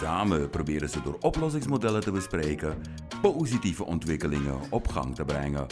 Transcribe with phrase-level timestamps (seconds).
[0.00, 2.82] Samen proberen ze door oplossingsmodellen te bespreken
[3.22, 5.66] positieve ontwikkelingen op gang te brengen.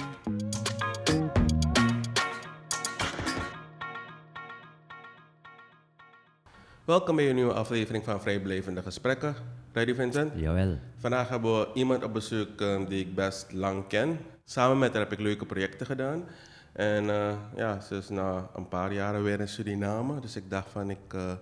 [6.84, 9.34] Welkom bij een nieuwe aflevering van Vrijblijvende Gesprekken.
[9.72, 10.32] Ready Vincent?
[10.36, 10.78] Jawel.
[10.96, 14.18] Vandaag hebben we iemand op bezoek eh, die ik best lang ken.
[14.44, 16.24] Samen met haar heb ik leuke projecten gedaan.
[16.72, 20.20] En eh, ja, ze is na een paar jaren weer in Suriname.
[20.20, 21.32] Dus ik dacht van ik eh,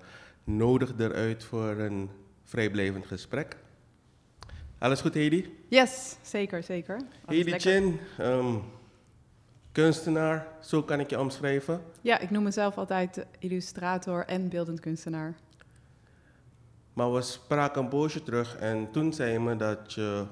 [0.44, 2.10] nodig eruit voor een
[2.46, 3.56] vrijblijvend gesprek.
[4.78, 5.64] Alles goed, Heidi?
[5.68, 7.00] Yes, zeker, zeker.
[7.24, 7.60] Alles lekker.
[7.60, 8.54] Chin, ehm,
[9.72, 11.82] kunstenaar, zo kan ik je omschrijven.
[12.00, 15.34] Ja, ik noem mezelf altijd illustrator en beeldend kunstenaar.
[16.92, 20.24] Maar we spraken een poosje terug en toen zei je me dat je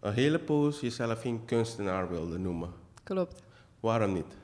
[0.00, 2.72] een hele poos jezelf geen kunstenaar wilde noemen.
[3.02, 3.42] Klopt.
[3.80, 4.36] Waarom niet?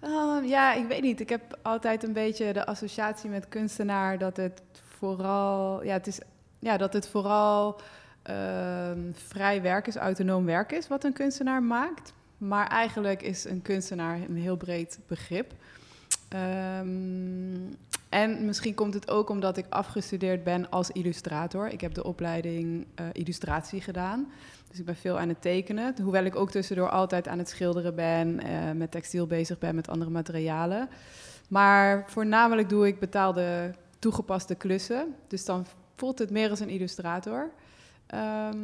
[0.00, 1.20] Ehm, ja, ik weet niet.
[1.20, 4.62] Ik heb altijd een beetje de associatie met kunstenaar dat het
[5.00, 6.20] vooral, ja, het is,
[6.58, 7.80] ja, dat het vooral
[8.22, 12.12] ehm, vrij werk is, autonoom werk is wat een kunstenaar maakt.
[12.38, 15.52] Maar eigenlijk is een kunstenaar een heel breed begrip.
[16.28, 17.56] Ehm,
[18.08, 21.68] en misschien komt het ook omdat ik afgestudeerd ben als illustrator.
[21.68, 24.30] Ik heb de opleiding eh, illustratie gedaan.
[24.68, 25.94] Dus ik ben veel aan het tekenen.
[26.02, 29.88] Hoewel ik ook tussendoor altijd aan het schilderen ben, eh, met textiel bezig ben, met
[29.88, 30.88] andere materialen.
[31.48, 35.14] Maar voornamelijk doe ik betaalde toegepaste klussen.
[35.26, 37.50] Dus dan voelt het meer als een illustrator.
[38.06, 38.58] Ehm,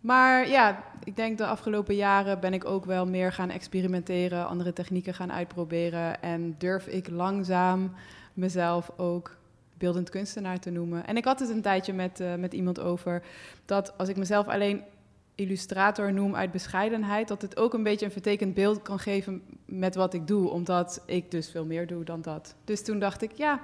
[0.00, 4.72] maar ja, ik denk de afgelopen jaren ben ik ook wel meer gaan experimenteren, andere
[4.72, 6.22] technieken gaan uitproberen.
[6.22, 7.92] En durf ik langzaam
[8.34, 9.36] mezelf ook
[9.78, 11.06] beeldend kunstenaar te noemen.
[11.06, 13.22] En ik had het een tijdje met, eh, met iemand over
[13.64, 14.82] dat als ik mezelf alleen
[15.34, 19.94] illustrator noem uit bescheidenheid, dat het ook een beetje een vertekend beeld kan geven met
[19.94, 22.54] wat ik doe, omdat ik dus veel meer doe dan dat.
[22.64, 23.60] Dus toen dacht ik, ja,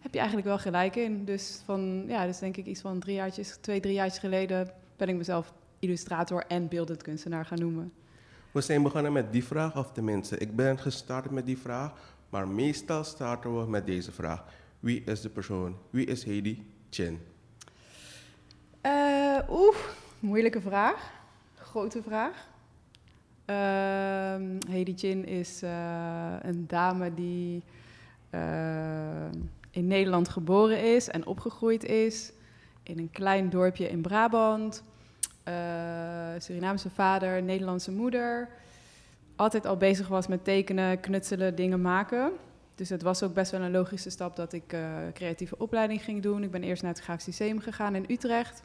[0.00, 1.24] heb je eigenlijk wel gelijk in.
[1.24, 5.08] Dus van, ja, dus denk ik iets van drie jaartjes, twee, drie jaartjes geleden ben
[5.08, 7.92] ik mezelf illustrator en beeldend kunstenaar gaan noemen.
[8.50, 11.92] We zijn begonnen met die vraag, of tenminste, ik ben gestart met die vraag,
[12.28, 14.44] maar meestal starten we met deze vraag.
[14.80, 15.76] Wie is de persoon?
[15.90, 17.20] Wie is Heidi Chin?
[18.80, 19.76] Eh, Oeh,
[20.18, 21.10] moeilijke vraag.
[21.54, 22.48] Grote vraag.
[23.44, 27.62] Ehm Heidi Chin is eh, een dame die
[28.30, 29.26] eh,
[29.70, 32.32] in Nederland geboren is en opgegroeid is.
[32.82, 34.82] In een klein dorpje in Brabant.
[35.42, 35.54] Eh,
[36.38, 38.48] Surinaamse vader, Nederlandse moeder.
[39.36, 42.32] Altijd al bezig was met tekenen, knutselen, dingen maken.
[42.74, 46.22] Dus het was ook best wel een logische stap dat ik eh, creatieve opleiding ging
[46.22, 46.42] doen.
[46.42, 48.62] Ik ben eerst naar het Graafs Lyceum gegaan in Utrecht.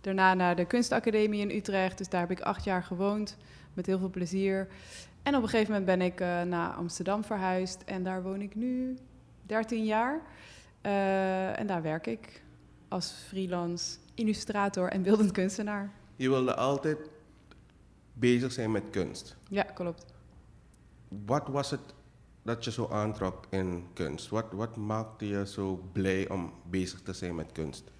[0.00, 1.98] Daarna naar de kunstacademie in Utrecht.
[1.98, 3.36] Dus daar heb ik acht jaar gewoond,
[3.74, 4.68] met heel veel plezier.
[5.22, 7.82] En op een gegeven moment ben ik eh, naar Amsterdam verhuisd.
[7.84, 8.96] En daar woon ik nu
[9.46, 10.20] 13 jaar.
[10.80, 12.42] Eh, en daar werk ik
[12.88, 15.90] als freelance illustrator en beeldend kunstenaar.
[16.16, 16.98] Je wilde altijd
[18.12, 19.36] bezig zijn met kunst.
[19.48, 20.04] Ja, klopt.
[21.08, 21.80] Wat was het
[22.42, 24.28] dat je zo aantrok in kunst?
[24.28, 27.90] Wat, wat maakte je zo blij om bezig te zijn met kunst?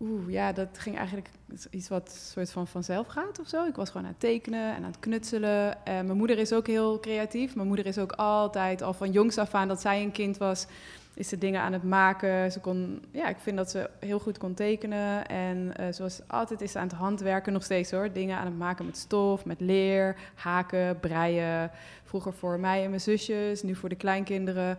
[0.00, 1.28] Oeh, ja, dat ging eigenlijk
[1.70, 3.64] iets wat soort van vanzelf gaat of zo.
[3.64, 5.84] Ik was gewoon aan het tekenen en aan het knutselen.
[5.84, 7.54] En mijn moeder is ook heel creatief.
[7.54, 10.66] Mijn moeder is ook altijd, al van jongs af aan dat zij een kind was,
[11.14, 12.52] is ze dingen aan het maken.
[12.52, 15.26] Ze kon, ja, ik vind dat ze heel goed kon tekenen.
[15.26, 18.12] En eh, zoals altijd is ze aan het handwerken, nog steeds hoor.
[18.12, 21.70] Dingen aan het maken met stof, met leer, haken, breien.
[22.04, 24.78] Vroeger voor mij en mijn zusjes, nu voor de kleinkinderen.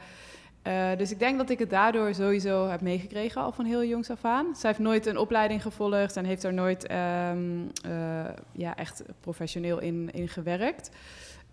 [0.62, 4.10] Eh, dus ik denk dat ik het daardoor sowieso heb meegekregen, al van heel jongs
[4.10, 4.56] af aan.
[4.56, 7.38] Zij heeft nooit een opleiding gevolgd en heeft daar nooit ehm,
[7.86, 10.92] eh, ja, echt professioneel in, in gewerkt.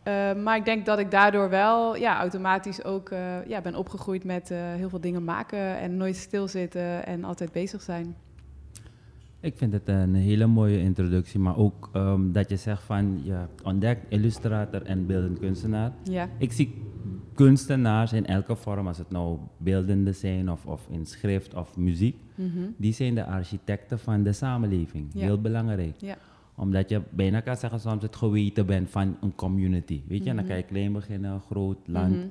[0.02, 3.10] Eh, maar ik denk dat ik daardoor wel ja, automatisch ook
[3.46, 8.16] ja, ben opgegroeid met heel veel dingen maken en nooit stilzitten en altijd bezig zijn.
[9.44, 13.36] Ik vind het een hele mooie introductie, maar ook ehm, dat je zegt van je
[13.62, 15.92] ontdekt illustrator en beeldend kunstenaar.
[16.02, 16.82] Ja, Ik zie
[17.34, 22.16] kunstenaars in elke vorm, als het nou beeldende zijn of, of in schrift of muziek,
[22.34, 22.60] Mhm.
[22.76, 25.06] die zijn de architecten van de samenleving.
[25.12, 25.20] Ja.
[25.20, 25.94] Heel belangrijk.
[25.98, 26.16] ja.
[26.56, 30.00] Omdat je bijna kan zeggen soms het geweten bent van een community.
[30.08, 30.46] Weet je, dan Mhm.
[30.46, 32.16] kan je klein beginnen, groot, land.
[32.16, 32.26] Mhm.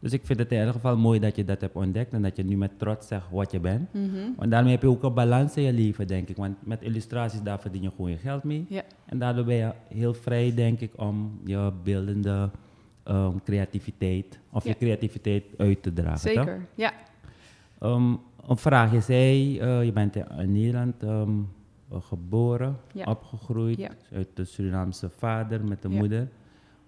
[0.00, 2.36] Dus ik vind het in ieder geval mooi dat je dat hebt ontdekt en dat
[2.36, 3.88] je nu met trots zegt wat je bent.
[4.36, 6.36] Want daarmee heb je ook een balans in je leven, denk ik.
[6.36, 8.64] Want met illustraties, daar verdien je gewoon je geld mee.
[8.68, 8.82] Ja.
[9.06, 12.50] En daardoor ben je heel vrij, denk ik, om je beeldende
[13.06, 14.70] ehm, creativiteit of Ja.
[14.70, 16.34] je creativiteit uit te dragen.
[16.34, 16.44] toch?
[16.44, 16.92] Zeker, ja.
[17.80, 18.10] Ehm,
[18.48, 18.92] een vraag.
[18.92, 21.30] Je zei, eh, je bent in Nederland ehm,
[21.90, 23.04] eh, geboren, Ja.
[23.04, 23.90] opgegroeid, Ja.
[24.12, 26.28] uit de Surinaamse vader met de moeder.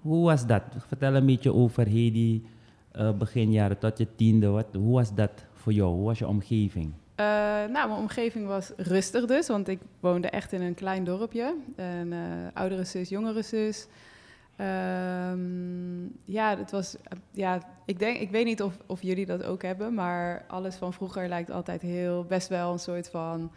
[0.00, 0.62] Hoe was dat?
[0.86, 2.42] Vertel een beetje over Hedy,
[2.92, 4.46] eh begin jaren tot je tiende.
[4.48, 5.94] Wat, hoe was dat voor jou?
[5.94, 6.92] Hoe was je omgeving?
[7.14, 7.24] Eh,
[7.72, 11.54] nou, mijn omgeving was rustig dus, want ik woonde echt in een klein dorpje.
[11.76, 12.12] Een
[12.54, 13.86] oudere zus, jongere zus.
[14.58, 19.44] Ehm, ja, het was, eh, ja, ik denk, ik weet niet of, of jullie dat
[19.44, 23.52] ook hebben, maar alles van vroeger lijkt altijd heel, best wel een soort van,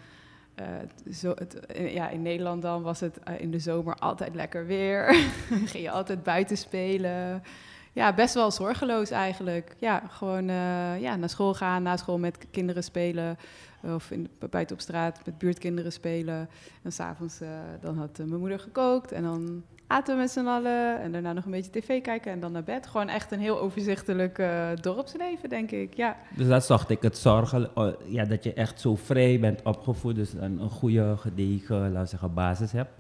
[0.56, 0.66] eh,
[1.14, 5.14] zo, het, eh, ja, in Nederland dan was het in de zomer altijd lekker weer.
[5.72, 7.44] Ging je altijd buiten spelen.
[7.94, 9.76] Ja, best wel zorgeloos eigenlijk.
[9.80, 13.38] Ja, gewoon eh, ja, naar school gaan, na school met kinderen spelen.
[13.84, 16.50] Of in, buiten op straat met buurtkinderen spelen.
[16.84, 17.50] En s'avonds uh,
[17.82, 19.12] dan had uh, mijn moeder gekookt.
[19.12, 21.02] En dan aten we met z'n allen.
[21.02, 22.88] En daarna nog een beetje tv kijken en dan naar bed.
[22.88, 24.44] Gewoon echt een heel overzichtelijk
[24.82, 25.94] dorpsleven, denk ik.
[25.94, 26.18] Ja.
[26.36, 30.16] Dus dat zocht ik, het zorgen, uh, ja, dat je echt zo vrij bent opgevoed.
[30.16, 32.92] Dus een, een goede, gedegen, laten zeggen, basis hebt.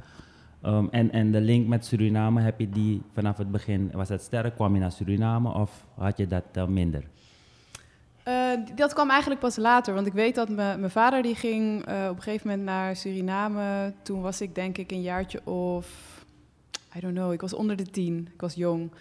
[0.66, 4.22] Um, en, en de link met Suriname, heb je die vanaf het begin, was dat
[4.22, 4.56] sterk?
[4.56, 7.04] Kwam je naar Suriname of had je dat uh, minder?
[8.28, 12.08] Uh, dat kwam eigenlijk pas later, want ik weet dat mijn vader die ging uh,
[12.10, 13.94] op een gegeven moment naar Suriname.
[14.02, 15.88] Toen was ik denk ik een jaartje of,
[16.96, 18.92] I don't know, ik was onder de tien, ik was jong.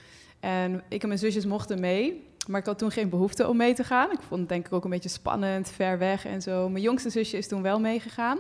[0.41, 3.75] En ik en mijn zusjes mochten mee, maar ik had toen geen behoefte om mee
[3.75, 4.13] te gaan.
[4.13, 6.69] Ik vond het denk ik ook een beetje spannend, ver weg en zo.
[6.69, 8.39] Mijn jongste zusje is toen wel meegegaan.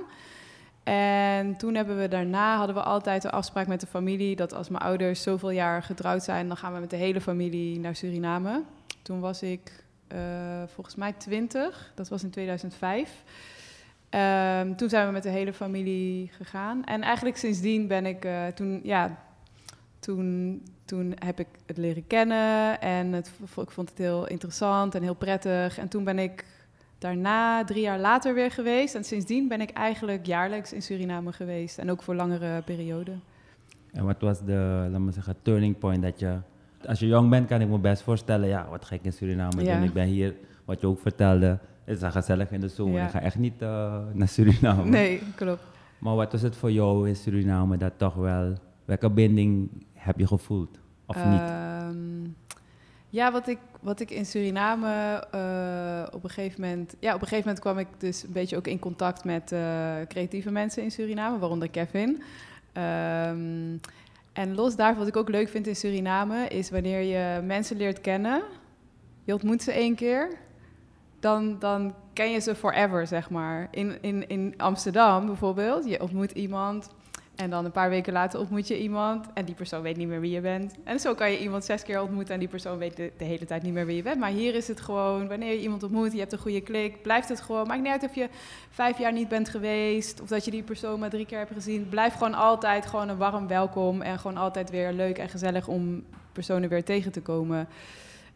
[0.82, 4.36] En toen hebben we daarna, hadden we altijd de afspraak met de familie...
[4.36, 6.48] dat als mijn ouders zoveel jaar getrouwd zijn...
[6.48, 8.62] dan gaan we met de hele familie naar Suriname.
[9.02, 10.18] Toen was ik uh,
[10.74, 13.22] volgens mij 20, dat was in 2005.
[14.10, 16.84] Um, toen zijn we met de hele familie gegaan.
[16.84, 19.18] En eigenlijk sindsdien ben ik uh, toen, ja,
[20.00, 25.02] toen, toen heb ik het leren kennen en het, ik vond het heel interessant en
[25.02, 25.78] heel prettig.
[25.78, 26.44] En toen ben ik
[27.00, 28.94] daarna drie jaar later weer geweest.
[28.94, 31.78] En sindsdien ben ik eigenlijk jaarlijks in Suriname geweest.
[31.78, 33.22] En ook voor langere perioden.
[33.92, 36.36] En wat was de, laat maar zeggen, turning point dat je...
[36.86, 39.62] Als je jong bent, kan ik me best voorstellen, ja, wat ga ik in Suriname
[39.62, 39.74] Ja.
[39.74, 39.84] doen?
[39.84, 42.98] Ik ben hier, wat je ook vertelde, het is gezellig in de zomer.
[42.98, 43.04] Ja.
[43.04, 44.84] Ik ga echt niet uh, naar Suriname.
[44.84, 45.62] Nee, klopt.
[45.98, 48.54] Maar wat was het voor jou in Suriname dat toch wel...
[48.84, 50.78] Welke binding heb je gevoeld?
[51.06, 51.40] Of Uh, niet?
[53.10, 56.94] Ehm, Ja, wat ik, wat ik in Suriname uh, op een gegeven moment...
[57.00, 59.60] Ja, op een gegeven moment kwam ik dus een beetje ook in contact met uh,
[60.08, 62.08] creatieve mensen in Suriname, waaronder Kevin.
[62.08, 63.80] Um,
[64.32, 68.00] en los daarvan, wat ik ook leuk vind in Suriname, is wanneer je mensen leert
[68.00, 68.42] kennen.
[69.24, 70.28] Je ontmoet ze één keer,
[71.20, 73.68] dan, dan ken je ze forever, zeg maar.
[73.70, 76.90] In, in, in Amsterdam bijvoorbeeld, je ontmoet iemand...
[77.40, 80.20] En dan een paar weken later ontmoet je iemand en die persoon weet niet meer
[80.20, 80.74] wie je bent.
[80.84, 83.62] En zo kan je iemand zes keer ontmoeten en die persoon weet de, hele tijd
[83.62, 84.20] niet meer wie je bent.
[84.20, 87.28] Maar hier is het gewoon, wanneer je iemand ontmoet, je hebt een goede klik, blijft
[87.28, 87.66] het gewoon.
[87.66, 88.28] Maakt niet uit of je
[88.70, 91.88] vijf jaar niet bent geweest of dat je die persoon maar drie keer hebt gezien.
[91.88, 96.04] Blijf gewoon altijd gewoon een warm welkom en gewoon altijd weer leuk en gezellig om
[96.32, 97.68] personen weer tegen te komen.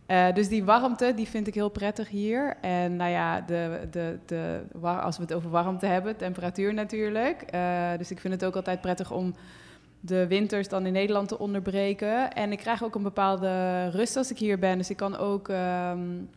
[0.08, 2.56] Uh, dus die warmte, die vind ik heel prettig hier.
[2.60, 7.44] En nou ja, de, de, de, als we het over warmte hebben, temperatuur natuurlijk.
[7.54, 9.34] Uh, dus ik vind het ook altijd prettig om
[10.00, 12.32] de winters dan in Nederland te onderbreken.
[12.32, 14.78] En ik krijg ook een bepaalde rust als ik hier ben.
[14.78, 16.30] Dus ik kan ook um,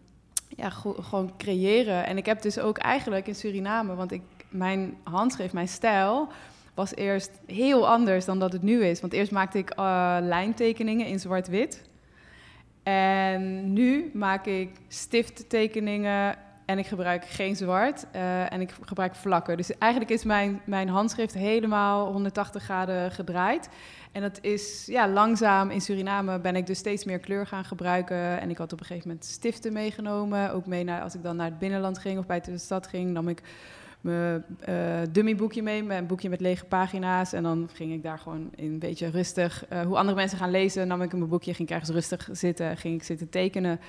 [0.47, 2.05] ja, gewoon creëren.
[2.05, 6.27] En ik heb dus ook eigenlijk in Suriname, want ik, mijn handschrift, mijn stijl
[6.73, 9.01] was eerst heel anders dan dat het nu is.
[9.01, 11.83] Want eerst maakte ik uh, lijntekeningen in zwart-wit.
[12.87, 19.57] En nu maak ik stifttekeningen en ik gebruik geen zwart uh, en ik gebruik vlakken.
[19.57, 23.69] Dus eigenlijk is mijn, mijn handschrift helemaal 180 graden gedraaid.
[24.11, 28.39] En dat is ja, langzaam in Suriname ben ik dus steeds meer kleur gaan gebruiken.
[28.39, 30.51] En ik had op een gegeven moment stiften meegenomen.
[30.53, 33.11] Ook mee naar, als ik dan naar het binnenland ging of buiten de stad ging,
[33.11, 33.41] nam ik
[34.01, 34.75] mijn uh,
[35.11, 37.33] dummyboekje mee, mijn boekje met lege pagina's.
[37.33, 40.51] En dan ging ik daar gewoon in een beetje rustig, uh, hoe andere mensen gaan
[40.51, 43.79] lezen, nam ik mijn boekje, ging ik ergens rustig zitten, ging ik zitten tekenen.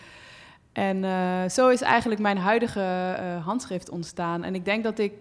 [0.73, 4.45] En uh, zo is eigenlijk mijn huidige handschrift ontstaan.
[4.45, 5.13] En ik denk dat ik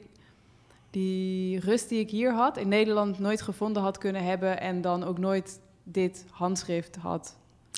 [0.89, 5.03] die rust die ik hier had, in Nederland nooit gevonden had kunnen hebben en dan
[5.03, 7.37] ook nooit dit handschrift had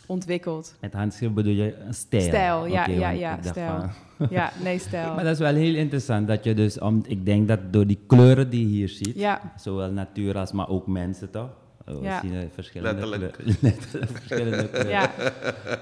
[0.09, 0.75] ontwikkeld.
[0.81, 2.21] Met handschrift bedoel je een stijl?
[2.21, 3.79] Stijl, ja, okay, ja, ja, stijl.
[3.79, 4.27] Van...
[4.37, 5.13] ja, nee, stijl.
[5.13, 7.99] maar dat is wel heel interessant dat je dus, om, ik denk dat door die
[8.07, 9.41] kleuren die je hier ziet, ja.
[9.57, 11.49] zowel natuur als maar ook mensen toch,
[11.85, 12.19] we Ja.
[12.21, 13.33] zien er verschillende Letterlijk.
[13.33, 13.55] kleuren.
[13.69, 14.89] Letterlijk verschillende kleuren.
[14.91, 15.11] Ja,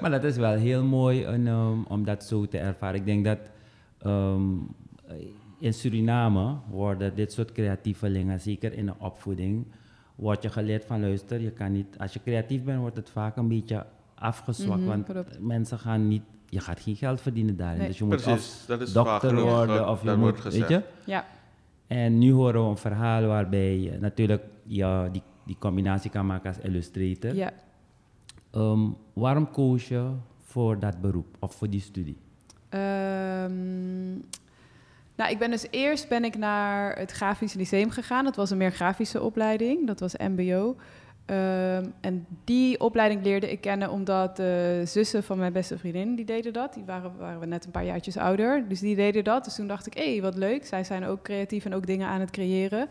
[0.02, 3.00] Maar dat is wel heel mooi en, ehm, om dat zo te ervaren.
[3.00, 3.40] Ik denk dat
[4.02, 4.42] ehm,
[5.60, 9.66] in Suriname worden dit soort creatievelingen, zeker in de opvoeding,
[10.16, 13.38] wordt je geleerd van luister, je kan niet, als je creatief bent, wordt het vaak
[13.38, 13.86] een beetje
[14.20, 15.40] afgezwakt, Mhm, want klopt.
[15.40, 17.78] mensen gaan niet, je gaat geen geld verdienen daarin.
[17.78, 17.88] Nee.
[17.88, 20.68] Dus je moet Precies, of dat is dokter genoeg, worden of je moet, wordt gezegd.
[20.70, 21.12] weet je.
[21.12, 21.26] ja.
[21.88, 26.48] En nu horen we een verhaal waarbij je natuurlijk ja, die, die combinatie kan maken
[26.56, 27.34] als illustrator.
[27.36, 27.52] ja.
[28.52, 30.10] Ehm, waarom koos je
[30.44, 32.18] voor dat beroep of voor die studie?
[32.70, 34.12] Ehm,
[35.16, 38.24] nou, ik ben dus eerst ben ik naar het Grafisch Lyceum gegaan.
[38.24, 39.88] Dat was een meer grafische opleiding.
[39.88, 40.76] Dat was MBO.
[41.28, 46.26] Ehm, en die opleiding leerde ik kennen omdat de zussen van mijn beste vriendin, die
[46.26, 46.74] deden dat.
[46.74, 48.68] Die waren, waren we net een paar jaartjes ouder.
[48.68, 49.44] Dus die deden dat.
[49.44, 50.66] Dus toen dacht ik, hé, hey, wat leuk.
[50.66, 52.88] Zij zijn ook creatief en ook dingen aan het creëren.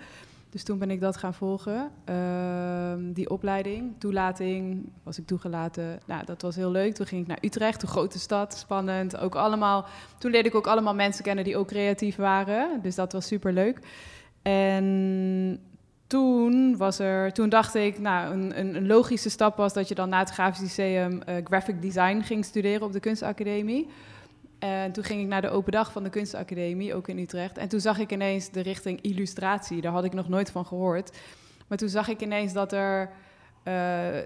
[0.50, 1.90] Dus toen ben ik dat gaan volgen.
[2.04, 6.00] Ehm, die opleiding, toelating, was ik toegelaten.
[6.06, 6.94] Nou, dat was heel leuk.
[6.94, 9.16] Toen ging ik naar Utrecht, een grote stad, spannend.
[9.18, 9.86] Ook allemaal,
[10.18, 12.82] toen leerde ik ook allemaal mensen kennen die ook creatief waren.
[12.82, 13.78] Dus dat was super leuk.
[14.42, 15.60] En
[16.06, 20.08] toen was er, toen dacht ik, nou, een, een, logische stap was dat je dan
[20.08, 23.88] na het Grafisch Lyceum eh, graphic design ging studeren op de kunstacademie.
[24.58, 27.58] En toen ging ik naar de open dag van de kunstacademie, ook in Utrecht.
[27.58, 29.80] En toen zag ik ineens de richting illustratie.
[29.80, 31.16] Daar had ik nog nooit van gehoord.
[31.66, 33.10] Maar toen zag ik ineens dat er
[33.62, 33.74] eh,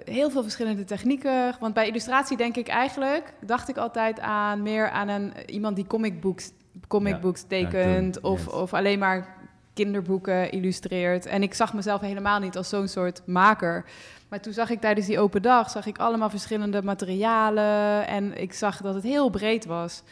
[0.05, 1.57] heel veel verschillende technieken...
[1.61, 3.33] Want bij illustratie denk ik eigenlijk...
[3.47, 6.53] dacht ik altijd aan meer aan een, iemand die comicbooks,
[6.89, 8.13] comicbooks Ja, tekent...
[8.15, 8.55] cartoon, of, yes.
[8.55, 9.37] of alleen maar
[9.85, 11.27] kinderboeken illustreert.
[11.27, 13.85] En ik zag mezelf helemaal niet als zo'n soort maker...
[14.29, 18.53] Maar toen zag ik tijdens die open dag zag ik allemaal verschillende materialen en ik
[18.53, 20.03] zag dat het heel breed was.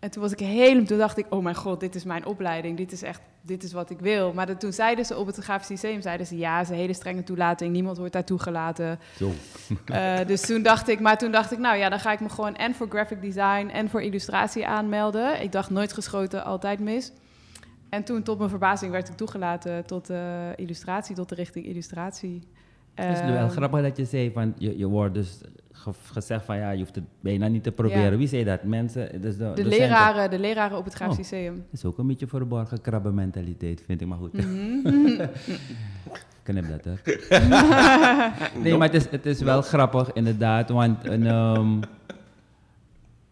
[0.00, 2.76] En toen was ik helemaal, toen dacht ik, oh mijn god, dit is mijn opleiding,
[2.76, 4.32] dit is echt, dit is wat ik wil.
[4.32, 7.22] Maar dat- toen zeiden ze op het Grafisch Lyceum, zeiden ze, ja, een hele strenge
[7.22, 8.98] toelating, niemand wordt daar toegelaten.
[9.16, 9.30] Zo.
[9.84, 12.28] Eh, dus toen dacht ik, maar toen dacht ik, nou ja, dan ga ik me
[12.28, 15.42] gewoon en voor graphic design en voor illustratie aanmelden.
[15.42, 17.12] Ik dacht nooit geschoten, altijd mis.
[17.88, 20.18] En toen tot mijn verbazing werd ik toegelaten tot eh,
[20.56, 22.42] illustratie, tot de richting illustratie.
[22.94, 25.40] Het is wel Ehm, grappig dat je zei van je, je wordt dus
[25.72, 28.10] ge- gezegd van ja, je hoeft het bijna niet te proberen.
[28.10, 28.16] Ja.
[28.16, 28.62] Wie zei dat?
[28.62, 31.38] Mensen, dus de, De leraren, de leraren op het Grafisch Oh.
[31.38, 31.54] Lyceum.
[31.54, 34.32] Dat is ook een beetje verborgen krabbenmentaliteit, vind ik maar goed.
[34.32, 35.26] Mhm.
[36.42, 36.94] Knip dat, hè?
[38.62, 40.68] nee, maar het is, het is wel grappig, inderdaad.
[40.70, 41.80] Want een, ehm,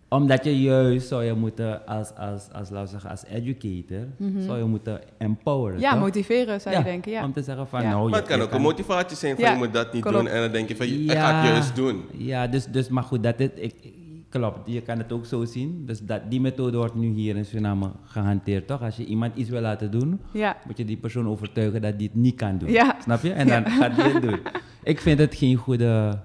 [0.08, 4.06] omdat je juist zou je moeten, als, als, als, laten zeggen, als educator,
[4.38, 5.74] zou je moeten empoweren.
[5.74, 5.82] Mhm.
[5.84, 6.00] Ja, toch?
[6.00, 7.24] motiveren zou je denken, ja.
[7.24, 7.88] Om te zeggen van, Ja.
[7.88, 9.92] nou, Maar je- het kan je ook een motivatie zijn van Ja, je moet dat
[9.92, 10.16] niet klopt.
[10.18, 12.04] doen en dan denk je van je ik ga het juist doen.
[12.12, 13.92] Ja, dus, dus maar goed, dat ik, ik-
[14.28, 15.82] klopt, je kan het ook zo zien.
[15.86, 18.82] Dus dat, die methode wordt nu hier in Suriname gehanteerd, toch?
[18.82, 22.06] Als je iemand iets wil laten doen, Ja, moet je die persoon overtuigen dat die
[22.12, 22.70] het niet kan doen.
[22.70, 22.96] Ja.
[23.02, 23.32] Snap je?
[23.32, 24.38] En dan gaat hij het doen.
[24.82, 26.18] Ik vind het geen goede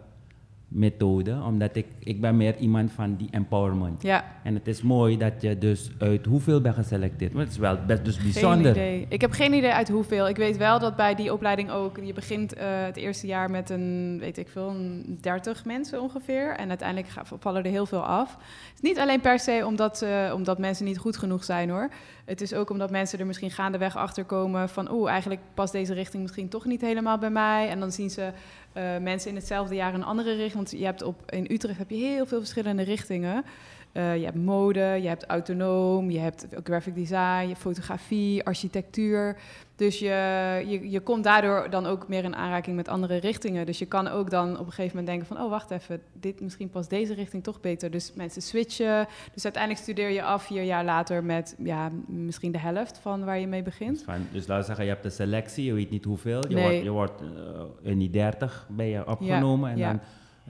[0.74, 4.02] methode, omdat ik, ik ben meer iemand van die empowerment.
[4.02, 4.26] ja.
[4.44, 7.34] En het is mooi dat je dus uit hoeveel bent geselecteerd.
[7.34, 8.74] Maar het is wel best dus bijzonder.
[8.74, 9.06] Geen idee.
[9.10, 10.28] Ik heb geen idee uit hoeveel.
[10.30, 13.70] Ik weet wel dat bij die opleiding ook, je begint eh, het eerste jaar met
[13.70, 16.56] een, weet ik veel, een 30 mensen ongeveer.
[16.56, 17.10] En uiteindelijk
[17.40, 18.32] vallen er heel veel af.
[18.34, 21.90] Het is niet alleen per se omdat, ze- omdat mensen niet goed genoeg zijn hoor.
[22.26, 25.94] Het is ook omdat mensen er misschien gaandeweg achter komen van, oeh, eigenlijk past deze
[25.94, 27.70] richting misschien toch niet helemaal bij mij.
[27.70, 28.32] En dan zien ze
[28.74, 30.54] eh, mensen in hetzelfde jaar een andere richting.
[30.54, 33.46] Want je hebt op, in Utrecht heb je heel veel verschillende richtingen.
[33.92, 39.38] Eh, je hebt mode, je hebt autonoom, je hebt graphic design, je fotografie, architectuur.
[39.76, 43.66] Dus je, je, je komt daardoor dan ook meer in aanraking met andere richtingen.
[43.66, 45.46] Dus je kan ook dan op een gegeven moment denken van...
[45.46, 47.92] oh, wacht even, dit, misschien past deze richting toch beter.
[47.92, 49.08] Dus mensen switchen.
[49.34, 53.40] Dus uiteindelijk studeer je af vier jaar later met ja, misschien de helft van waar
[53.40, 54.04] je mee begint.
[54.04, 56.48] van, dus laten we zeggen, je hebt een selectie, je weet niet hoeveel.
[56.48, 56.64] Je Nee.
[56.64, 59.90] wordt, je wordt eh, in die 30 ben je opgenomen en ja.
[59.90, 60.00] dan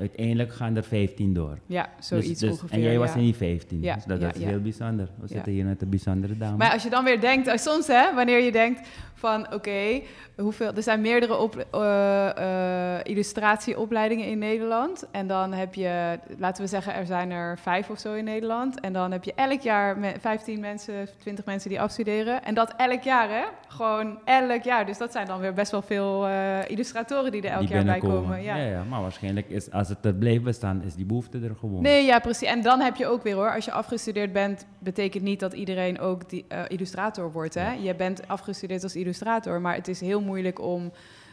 [0.02, 1.58] uiteindelijk gaan er 15 door.
[1.66, 2.72] Ja, zoiets dus, dus, ongeveer.
[2.78, 3.16] En jij was ja.
[3.16, 3.82] in die 15.
[3.82, 4.48] Ja, dus dat, ja, dat is ja.
[4.48, 5.06] heel bijzonder.
[5.06, 5.28] We Ja.
[5.28, 6.58] zitten hier met een bijzondere dame.
[6.58, 10.02] Maar als je dan weer denkt, eh, soms hè, wanneer je denkt van oké,
[10.38, 15.08] hoeveel, er zijn meerdere op, eh, eh, illustratieopleidingen in Nederland.
[15.12, 18.80] En dan heb je, laten we zeggen, er zijn er vijf of zo in Nederland.
[18.80, 22.44] En dan heb je elk jaar me- 15 mensen, 20 mensen die afstuderen.
[22.44, 24.86] En dat elk jaar hè, gewoon elk jaar.
[24.86, 26.28] Dus dat zijn dan weer best wel veel
[26.68, 28.42] illustratoren die er elk die jaar bij komen.
[28.44, 28.56] Ja.
[28.56, 31.82] Ja, maar waarschijnlijk is, als het er blijft bestaan, is die behoefte er gewoon.
[31.82, 32.48] Nee, ja, precies.
[32.48, 36.00] En dan heb je ook weer hoor, als je afgestudeerd bent, betekent niet dat iedereen
[36.00, 37.54] ook die, eh, illustrator wordt.
[37.54, 37.72] Hè?
[37.72, 40.92] Je bent afgestudeerd als illustrator, maar het is heel moeilijk om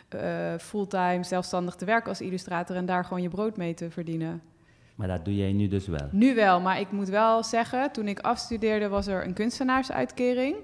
[0.08, 4.42] eh, fulltime zelfstandig te werken als illustrator en daar gewoon je brood mee te verdienen.
[4.94, 6.08] Maar dat doe jij nu dus wel.
[6.10, 10.56] Nu wel, maar ik moet wel zeggen, toen ik afstudeerde was er een kunstenaarsuitkering.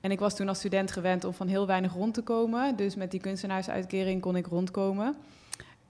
[0.00, 2.76] En ik was toen als student gewend om van heel weinig rond te komen.
[2.76, 5.16] Dus met die kunstenaarsuitkering kon ik rondkomen.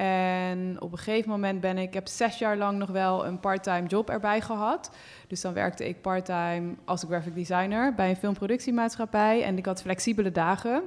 [0.00, 3.40] En op een gegeven moment ben ik, ik heb zes jaar lang nog wel een
[3.40, 4.90] parttime job erbij gehad.
[5.26, 9.42] Dus dan werkte ik parttime als graphic designer bij een filmproductiemaatschappij.
[9.42, 10.82] En ik had flexibele dagen.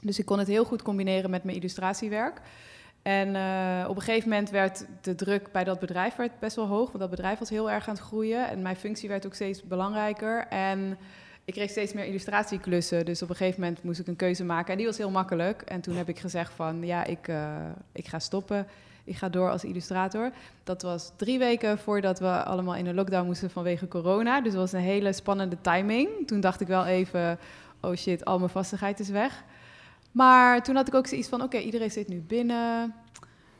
[0.00, 2.40] Dus ik kon het heel goed combineren met mijn illustratiewerk.
[3.02, 6.86] En uh, op een gegeven moment werd de druk bij dat bedrijf best wel hoog.
[6.86, 8.48] Want dat bedrijf was heel erg aan het groeien.
[8.48, 10.46] En mijn functie werd ook steeds belangrijker.
[10.46, 10.98] En
[11.48, 13.04] ik kreeg steeds meer illustratieklussen.
[13.04, 14.70] Dus op een gegeven moment moest ik een keuze maken.
[14.70, 15.62] En die was heel makkelijk.
[15.62, 17.56] En toen heb ik gezegd van ja, ik, uh,
[17.92, 18.66] ik ga stoppen.
[19.04, 20.30] Ik ga door als illustrator.
[20.64, 24.40] Dat was drie weken voordat we allemaal in een lockdown moesten vanwege corona.
[24.40, 26.08] Dus dat was een hele spannende timing.
[26.26, 27.38] Toen dacht ik wel even,
[27.80, 29.44] oh shit, al mijn vastigheid is weg.
[30.12, 32.94] Maar toen had ik ook zoiets van, oké, iedereen zit nu binnen.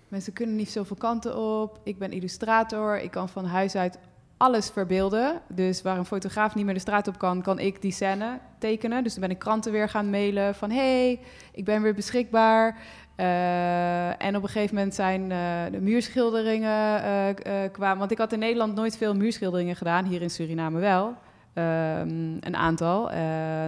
[0.08, 1.80] Mensen kunnen niet zoveel kanten op.
[1.82, 3.00] Ik ben illustrator.
[3.00, 3.98] Ik kan van huis uit
[4.38, 5.40] alles verbeelden.
[5.46, 9.02] Dus waar een fotograaf niet meer de straat op kan, kan ik die scène tekenen.
[9.02, 10.70] Dus toen ben ik kranten weer gaan mailen van...
[10.70, 11.20] hey,
[11.52, 12.76] ik ben weer beschikbaar.
[13.16, 15.38] Uh, en op een gegeven moment zijn uh,
[15.70, 17.98] de muurschilderingen uh, kwamen.
[17.98, 20.04] Want ik had in Nederland nooit veel muurschilderingen gedaan.
[20.04, 21.06] Hier in Suriname wel.
[21.06, 23.06] Um, een aantal.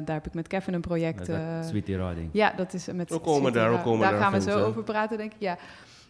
[0.05, 1.29] daar heb ik met Kevin een project.
[1.29, 2.29] Met Sweetie Roding.
[2.33, 4.11] Ja, dat is met We komen daar, we komen daar.
[4.11, 5.41] Daar gaan we zo over praten, denk ik.
[5.41, 5.57] Ja.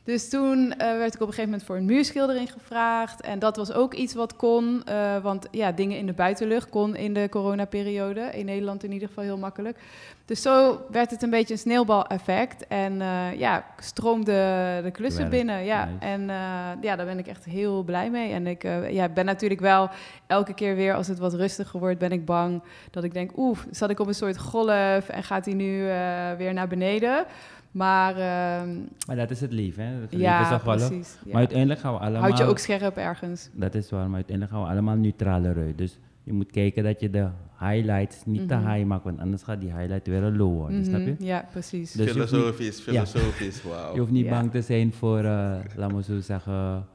[0.05, 3.21] Dus toen uh, werd ik op een gegeven moment voor een muurschildering gevraagd.
[3.21, 6.97] En dat was ook iets wat kon, uh, want ja, dingen in de buitenlucht kon
[6.97, 8.21] in de coronaperiode.
[8.21, 9.79] In Nederland in ieder geval heel makkelijk.
[10.25, 12.67] Dus zo werd het een beetje een sneeuwbaleffect.
[12.67, 15.65] En uh, ja, stroomde de klussen binnen.
[15.65, 15.85] Ja.
[15.85, 15.99] Nice.
[15.99, 16.27] En
[16.81, 18.33] ja, daar ben ik echt heel blij mee.
[18.33, 19.91] En ik ja, ben natuurlijk wel
[20.27, 23.59] elke keer weer als het wat rustiger wordt, ben ik bang dat ik denk, oeh,
[23.71, 25.83] zat ik op een soort golf en gaat hij nu
[26.37, 27.27] weer naar beneden.
[27.71, 29.83] Maar, uh, maar dat is het lief, hè?
[29.83, 31.17] Het ja, is toch precies.
[31.25, 31.31] Ja.
[31.31, 32.21] Maar uiteindelijk gaan we allemaal...
[32.21, 33.49] Houd je ook scherp ergens.
[33.53, 35.79] Dat is waar, maar uiteindelijk gaan we allemaal neutraler uit.
[35.79, 38.65] Dus je moet kijken dat je de highlights niet mm -hmm.
[38.65, 41.03] te high maakt, want anders gaat die highlight weer een low worden, mm -hmm.
[41.03, 41.25] snap je?
[41.27, 41.93] Ja, precies.
[41.93, 43.69] Dus filosofisch, filosofisch, ja.
[43.69, 43.95] wauw.
[43.95, 44.31] Je hoeft niet Ja.
[44.31, 46.87] bang te zijn voor, uh, laat me zo zeggen...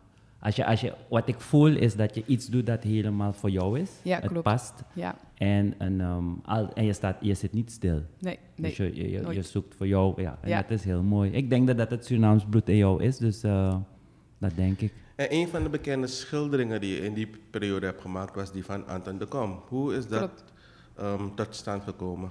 [0.45, 3.49] Als je, als je, wat ik voel is dat je iets doet dat helemaal voor
[3.49, 3.91] jou is.
[4.01, 4.43] Ja, het klopt.
[4.43, 4.73] past.
[4.93, 8.01] Ja, En, en, um, al, en je, staat, je zit niet stil.
[8.19, 8.69] nee, nee.
[8.69, 10.21] dus je, je, je, zoekt voor jou.
[10.21, 10.61] Ja, en Ja.
[10.61, 11.31] dat is heel mooi.
[11.31, 13.75] Ik denk dat dat het Surinaams bloed in jou is, dus uh,
[14.37, 14.93] dat denk ik.
[15.15, 18.65] En een van de bekende schilderingen die je in die periode hebt gemaakt was die
[18.65, 19.59] van Anton de Kom.
[19.67, 20.43] Hoe is dat
[20.99, 22.29] um, tot stand gekomen?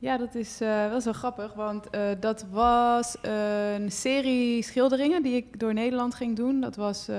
[0.00, 5.34] Ja, dat is uh, wel zo grappig, want uh, dat was een serie schilderingen die
[5.36, 6.60] ik door Nederland ging doen.
[6.60, 7.16] Dat was um,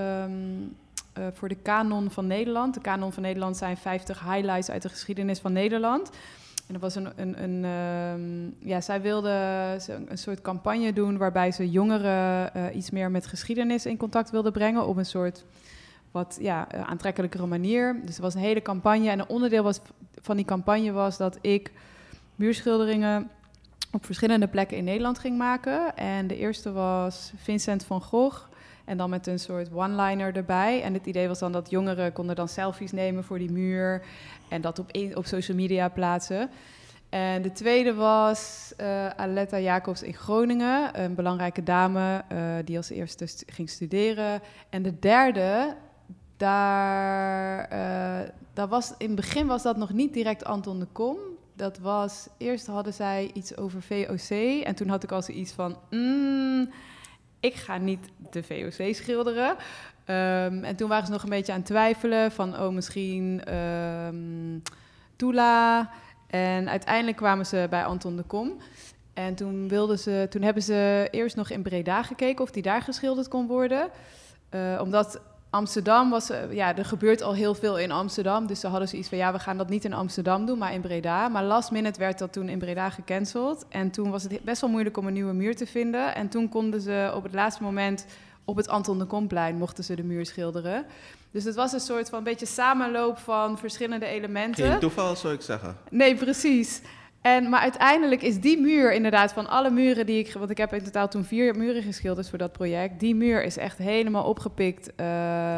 [1.20, 2.74] uh, voor de Canon van Nederland.
[2.74, 6.10] De Canon van Nederland zijn 50 highlights uit de geschiedenis van Nederland.
[6.68, 9.30] En dat was een, een, een um, ja, zij wilde
[10.08, 14.88] een soort campagne doen waarbij ze jongeren iets meer met geschiedenis in contact wilden brengen
[14.88, 15.46] op een soort
[16.12, 18.02] wat ja, aantrekkelijkere manier.
[18.06, 19.80] Dus er was een hele campagne en een onderdeel was,
[20.22, 21.72] van die campagne was dat ik
[22.42, 23.30] muurschilderingen
[23.92, 25.96] op verschillende plekken in Nederland ging maken.
[25.96, 28.50] En de eerste was Vincent van Gogh.
[28.86, 30.82] En dan met een soort one-liner erbij.
[30.82, 34.04] En het idee was dan dat jongeren konden dan selfies nemen voor die muur.
[34.48, 36.50] En dat op, op social media plaatsen.
[37.10, 41.02] En de tweede was uh, Aletta Jacobs in Groningen.
[41.02, 44.42] Een belangrijke dame uh, die als eerste st ging studeren.
[44.70, 45.76] En de derde,
[46.38, 51.31] daar, uh, daar was, in het begin was dat nog niet direct Anton de Kom.
[51.62, 54.30] Dat was, eerst hadden zij iets over VOC.
[54.64, 56.70] En toen had ik al zoiets van, mm,
[57.40, 59.50] ik ga niet de VOC schilderen.
[59.50, 64.62] Um, en toen waren ze nog een beetje aan het twijfelen van, oh, misschien um,
[65.16, 65.90] Tula.
[66.28, 68.58] En uiteindelijk kwamen ze bij Anton de Kom.
[69.14, 72.82] En toen, wilden ze, toen hebben ze eerst nog in Breda gekeken of die daar
[72.82, 73.90] geschilderd kon worden.
[74.52, 78.48] Uh, omdat Amsterdam was, uh, ja, er gebeurt al heel veel in Amsterdam.
[78.48, 80.82] Dus ze hadden zoiets van, ja, we gaan dat niet in Amsterdam doen, maar in
[80.82, 81.28] Breda.
[81.28, 83.66] Maar last minute werd dat toen in Breda gecanceld.
[83.70, 86.16] En toen was het best wel moeilijk om een nieuwe muur te vinden.
[86.16, 88.06] En toen konden ze op het laatste moment
[88.46, 90.86] op het Anton de Komplein mochten ze de muur schilderen.
[91.32, 94.66] Dus het was een soort van beetje samenloop van verschillende elementen.
[94.66, 95.78] Geen toeval, zou ik zeggen.
[95.90, 96.82] Nee, precies.
[97.22, 100.34] En, maar uiteindelijk is die muur inderdaad van alle muren die ik...
[100.34, 103.00] Want ik heb in totaal toen vier muren geschilderd voor dat project.
[103.00, 105.06] Die muur is echt helemaal opgepikt uh,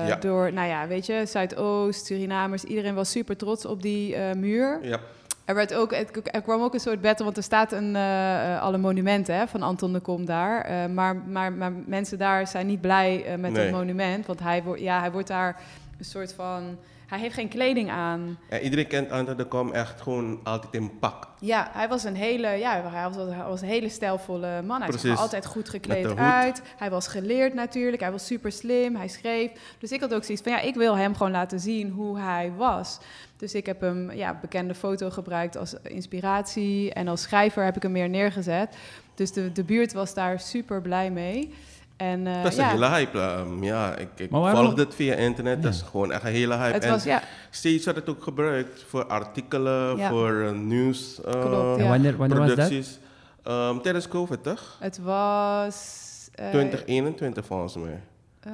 [0.08, 0.16] ja.
[0.16, 2.64] door, nou ja, weet je, Zuidoost, Surinamers.
[2.64, 4.80] Iedereen was super trots op die uh, muur.
[4.82, 5.00] Ja.
[5.46, 5.92] Er, werd ook,
[6.24, 9.62] er kwam ook een soort battle, want er staat een, uh, alle monumenten hè, van
[9.62, 10.72] Anton de Kom daar.
[10.72, 13.64] Uh, maar, maar, maar mensen daar zijn niet blij uh, met Nee.
[13.64, 14.26] het monument.
[14.26, 15.62] Want hij, wordt ja, hij wordt daar
[16.04, 16.78] een soort van...
[17.08, 18.38] Hij heeft geen kleding aan.
[18.50, 21.28] Ja, iedereen kent Anton de Kom echt gewoon altijd in pak.
[21.40, 24.82] Ja, hij was een hele, ja, hij was, hij was een hele stijlvolle man.
[24.82, 26.62] Hij zag altijd goed gekleed uit.
[26.78, 28.02] Hij was geleerd natuurlijk.
[28.02, 28.96] Hij was super slim.
[28.96, 29.52] Hij schreef.
[29.80, 32.52] Dus ik had ook zoiets van, ja, ik wil hem gewoon laten zien hoe hij
[32.58, 33.00] was.
[33.38, 36.94] Dus ik heb hem, ja, bekende foto gebruikt als inspiratie.
[36.94, 38.76] En als schrijver heb ik hem meer neergezet.
[39.16, 41.54] Dus de, de buurt was daar super blij mee.
[41.98, 43.20] En, eh, Dat is ja, een hele hype.
[43.20, 45.64] ehm, ja, ik, ik volg dit via internet.
[45.64, 46.74] Dat is gewoon echt een hele hype.
[46.74, 50.10] het en was, ja, steeds wordt het ook gebruikt voor artikelen, Ja.
[50.10, 51.22] voor eh, nieuws.
[51.22, 51.90] eh, Klopt, En ja.
[51.90, 52.56] wanneer, wanneer was dat?
[52.56, 53.00] producties.
[53.44, 54.78] Ehm, tijdens COVID, toch?
[54.80, 56.30] het was...
[56.36, 58.02] eh, 2021 volgens mij.
[58.40, 58.52] eh,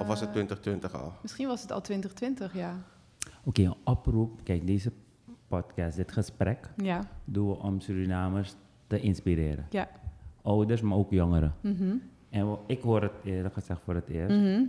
[0.00, 1.12] Of was het 2020 al?
[1.22, 2.74] Misschien was het al 2020, ja.
[3.44, 4.40] Oké, een oproep.
[4.44, 4.92] Kijk, deze
[5.48, 8.54] podcast, dit gesprek, Ja, doen we om Surinamers
[8.86, 9.66] te inspireren.
[9.70, 9.88] ja.
[10.42, 11.54] Ouders, maar ook jongeren.
[11.60, 11.94] Mhm.
[12.34, 14.36] En ik hoor het eerlijk gezegd voor het eerst.
[14.36, 14.62] Mhm.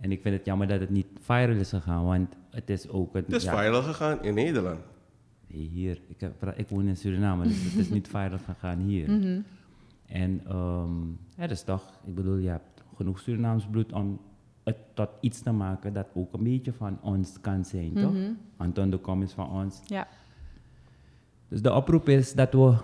[0.00, 3.14] En ik vind het jammer dat het niet viral is gegaan, want het is ook...
[3.14, 4.80] Het, Het is ja, viral gegaan in Nederland.
[5.46, 6.00] nee, hier.
[6.08, 9.10] Ik, heb, ik woon in Suriname, dus het is niet viral gegaan hier.
[9.10, 9.40] Mhm.
[10.06, 14.20] En ehm ja, dat is toch, ik bedoel, je hebt genoeg Surinaams bloed om
[14.64, 18.12] het tot iets te maken dat ook een beetje van ons kan zijn, toch?
[18.12, 18.30] Mhm.
[18.56, 19.80] Anton de Kom is van ons.
[19.86, 20.08] Ja.
[21.48, 22.76] Dus de oproep is dat we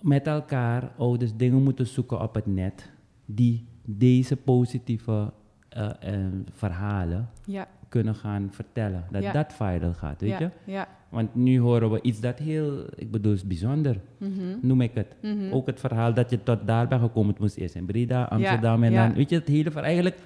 [0.00, 2.90] met elkaar ouders dingen moeten zoeken op het net
[3.34, 5.32] die deze positieve
[5.68, 6.20] eh, eh,
[6.52, 9.04] verhalen Ja, kunnen gaan vertellen.
[9.10, 9.32] Dat Ja.
[9.32, 10.50] dat viral gaat, weet ja, je?
[10.64, 10.88] ja.
[11.08, 14.32] Want nu horen we iets dat heel, ik bedoel, is bijzonder, Mhm.
[14.62, 15.14] noem ik het.
[15.22, 15.52] Mhm.
[15.52, 17.30] Ook het verhaal dat je tot daar bent gekomen.
[17.30, 19.14] Het moest eerst in Breda, Amsterdam en dan...
[19.14, 19.84] Weet je, het hele verhaal.
[19.84, 20.16] Eigenlijk,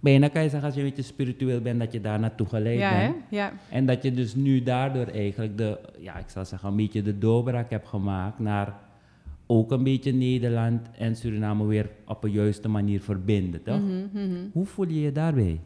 [0.00, 2.78] bijna kan je zeggen als je een beetje spiritueel bent, dat je daar naartoe geleid
[2.98, 3.16] bent.
[3.30, 3.52] Ja.
[3.70, 7.18] En dat je dus nu daardoor eigenlijk de, ja, ik zal zeggen, een beetje de
[7.18, 8.74] doorbraak hebt gemaakt naar
[9.46, 13.80] ook een beetje Nederland en Suriname weer op een juiste manier verbinden, toch?
[13.80, 14.46] Mhm, mhm.
[14.52, 15.60] Hoe voel je je daarbij?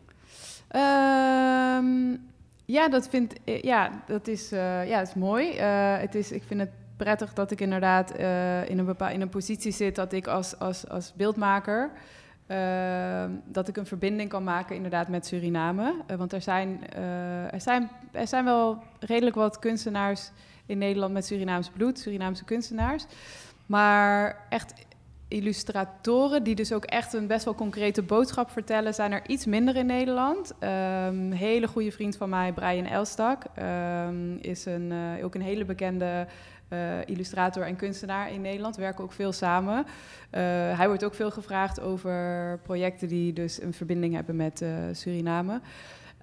[0.69, 2.17] Ehm,
[2.65, 5.51] ja, dat vind ik, ja, dat is, eh, ja, dat is mooi.
[5.51, 9.21] Eh, het is, ik vind het prettig dat ik inderdaad eh, in, een bepaal, in
[9.21, 11.91] een positie zit dat ik als, als, als beeldmaker,
[12.47, 15.95] ehm, dat ik een verbinding kan maken inderdaad met Suriname.
[16.07, 20.31] Eh, want er zijn, eh, er, zijn, er zijn wel redelijk wat kunstenaars
[20.67, 23.07] in Nederland met Surinaams bloed, Surinaamse kunstenaars.
[23.67, 24.75] Maar echt
[25.29, 29.77] illustratoren die dus ook echt een best wel concrete boodschap vertellen, zijn er iets minder
[29.77, 30.53] in Nederland.
[30.59, 35.65] Een hele goede vriend van mij, Brian Elstak, ehm, is een, eh, ook een hele
[35.65, 36.27] bekende
[36.69, 38.77] eh, illustrator en kunstenaar in Nederland.
[38.77, 39.87] We werken ook veel samen.
[40.31, 40.43] Eh,
[40.79, 45.61] hij wordt ook veel gevraagd over projecten die dus een verbinding hebben met Suriname.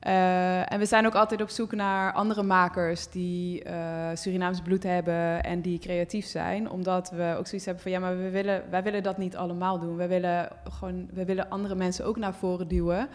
[0.03, 4.83] Eh, en we zijn ook altijd op zoek naar andere makers die eh, Surinaams bloed
[4.83, 6.69] hebben en die creatief zijn.
[6.69, 9.79] Omdat we ook zoiets hebben van ja, maar we willen, wij willen dat niet allemaal
[9.79, 9.95] doen.
[9.95, 13.07] We willen gewoon, we willen andere mensen ook naar voren duwen.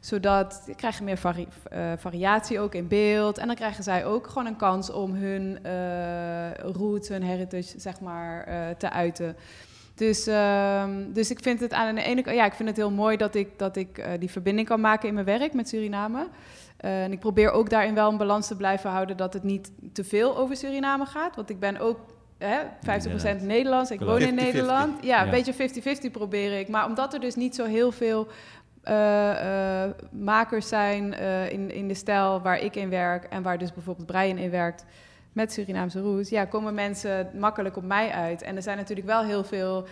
[0.00, 3.38] Zodat je krijgt meer vari- eh, variatie ook in beeld.
[3.38, 5.58] En dan krijgen zij ook gewoon een kans om hun
[6.72, 9.36] roots, hun heritage, zeg maar, te uiten.
[9.96, 12.90] Dus, ehm, dus ik vind het aan de ene kant, ja, ik vind het heel
[12.90, 16.28] mooi dat ik, dat ik eh, die verbinding kan maken in mijn werk met Suriname.
[16.76, 19.72] Eh, en ik probeer ook daarin wel een balans te blijven houden dat het niet
[19.92, 21.36] te veel over Suriname gaat.
[21.36, 21.98] Want ik ben ook
[22.38, 24.34] hè, 50% Nederlands, ik woon in 50-50.
[24.34, 25.04] Nederland.
[25.04, 26.68] Ja, een beetje 50-50 probeer ik.
[26.68, 28.26] Maar omdat er dus niet zo heel veel
[28.82, 31.12] eh, makers zijn
[31.50, 34.84] in, in de stijl waar ik in werk en waar dus bijvoorbeeld Brian in werkt
[35.36, 38.42] met Surinaamse roots, ja, komen mensen makkelijk op mij uit.
[38.42, 39.86] En er zijn natuurlijk wel heel veel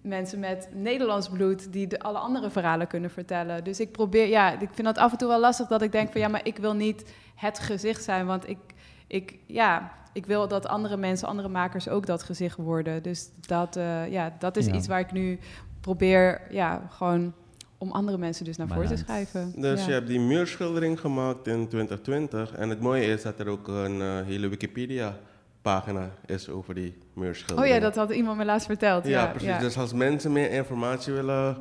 [0.00, 3.64] mensen met Nederlands bloed die de, alle andere verhalen kunnen vertellen.
[3.64, 6.12] Dus ik probeer, ja, ik vind dat af en toe wel lastig dat ik denk
[6.12, 8.58] van ja, maar ik wil niet het gezicht zijn, want ik,
[9.06, 13.02] ik ja, ik wil dat andere mensen, andere makers ook dat gezicht worden.
[13.02, 14.72] Dus dat, eh, ja, dat is Ja.
[14.74, 15.38] iets waar ik nu
[15.80, 17.32] probeer, ja, gewoon
[17.78, 19.52] om andere mensen dus naar voren te schrijven.
[19.56, 19.86] Dus ja.
[19.86, 22.52] je hebt die muurschildering gemaakt in 2020.
[22.52, 27.16] En het mooie is dat er ook een eh, hele Wikipedia-pagina is over die Oh
[27.24, 27.74] muurschildering.
[27.74, 29.06] ja, dat had iemand me laatst verteld.
[29.06, 29.58] Ja, precies.
[29.58, 31.56] Dus als mensen meer informatie willen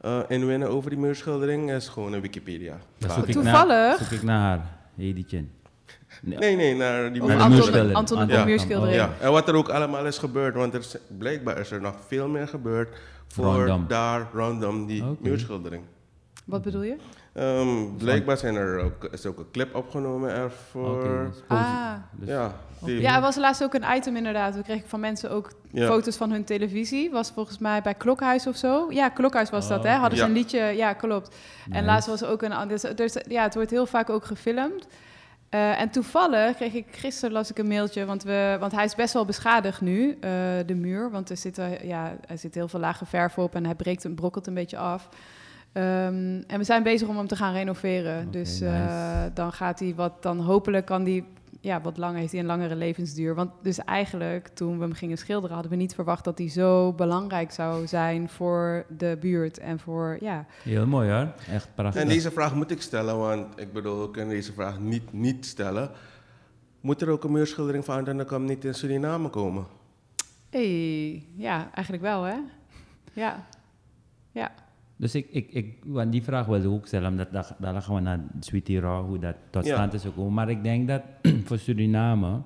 [0.00, 2.76] eh, inwinnen over die muurschildering, is gewoon een Wikipedia.
[2.98, 4.66] Dan zoek ik Toevallig- zoek ik naar haar.
[6.22, 6.38] Nee.
[6.38, 7.40] Nee, nee, naar die Naar.
[7.92, 8.96] Anton, de muurschildering.
[8.96, 11.94] Ja, en wat er ook allemaal is gebeurd, want er is, blijkbaar is er nog
[12.06, 12.96] veel meer gebeurd
[13.28, 15.82] voor daar rondom die muurschildering.
[16.44, 16.96] Wat bedoel je?
[17.32, 21.34] Ehm, blijkbaar zijn er ook, is ook een clip opgenomen ervoor.
[21.48, 21.92] Ah.
[22.12, 24.54] dus- ja, Ja, er was laatst ook een item inderdaad.
[24.54, 25.86] We kregen van mensen ook Ja.
[25.86, 27.10] foto's van hun televisie.
[27.10, 28.86] Was volgens mij bij Klokhuis of zo.
[28.90, 29.90] Ja, Klokhuis was dat, Oh, hè?
[29.90, 30.00] oké.
[30.00, 31.36] Hadden ze een liedje, ja, klopt.
[31.70, 32.68] En laatst was er ook een...
[32.68, 34.86] Dus, dus, ja, het wordt heel vaak ook gefilmd.
[35.54, 38.94] Eh, en toevallig kreeg ik gisteren las ik een mailtje, want, we, want hij is
[38.94, 40.30] best wel beschadigd nu, eh,
[40.66, 41.10] de muur.
[41.10, 44.14] Want er zit, ja, er zit heel veel lage verf op en hij breekt en
[44.14, 45.08] brokkelt een beetje af.
[45.72, 48.30] Ehm, en we zijn bezig om hem te gaan renoveren.
[48.30, 48.66] Dus nice.
[48.66, 51.24] eh, dan gaat hij wat, dan hopelijk kan die,
[51.64, 53.34] ja, wat langer, heeft hij een langere levensduur.
[53.34, 56.92] Want dus eigenlijk, toen we hem gingen schilderen, hadden we niet verwacht dat hij zo
[56.92, 60.46] belangrijk zou zijn voor de buurt en voor, ja.
[60.62, 62.02] Heel mooi hoor, echt prachtig.
[62.02, 65.46] En deze vraag moet ik stellen, want ik bedoel, we kunnen deze vraag niet niet
[65.46, 65.90] stellen.
[66.80, 69.66] Moet er ook een muurschildering van dan kan niet in Suriname komen?
[70.50, 72.36] Hey, ja, eigenlijk wel, hè?
[73.12, 73.46] Ja.
[74.32, 74.52] Ja.
[75.04, 77.94] Dus ik, ik, ik, want die vraag wilde ik ook stellen, omdat daar, daar gaan
[77.94, 79.74] we naar Sweetie Raw, hoe dat tot Ja.
[79.74, 80.32] stand is gekomen.
[80.32, 81.02] Maar ik denk dat
[81.46, 82.40] voor Suriname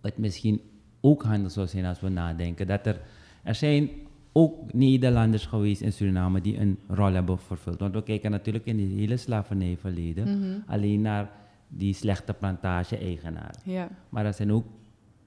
[0.00, 0.60] het misschien
[1.00, 3.00] ook handig zou zijn als we nadenken dat er,
[3.42, 3.88] er zijn
[4.32, 7.80] ook Nederlanders geweest in Suriname die een rol hebben vervuld.
[7.80, 10.58] Want we kijken natuurlijk in het hele slavernijverleden Mhm.
[10.66, 11.30] alleen naar
[11.68, 13.54] die slechte plantage-eigenaar.
[13.64, 13.88] Ja.
[14.08, 14.64] Maar er zijn ook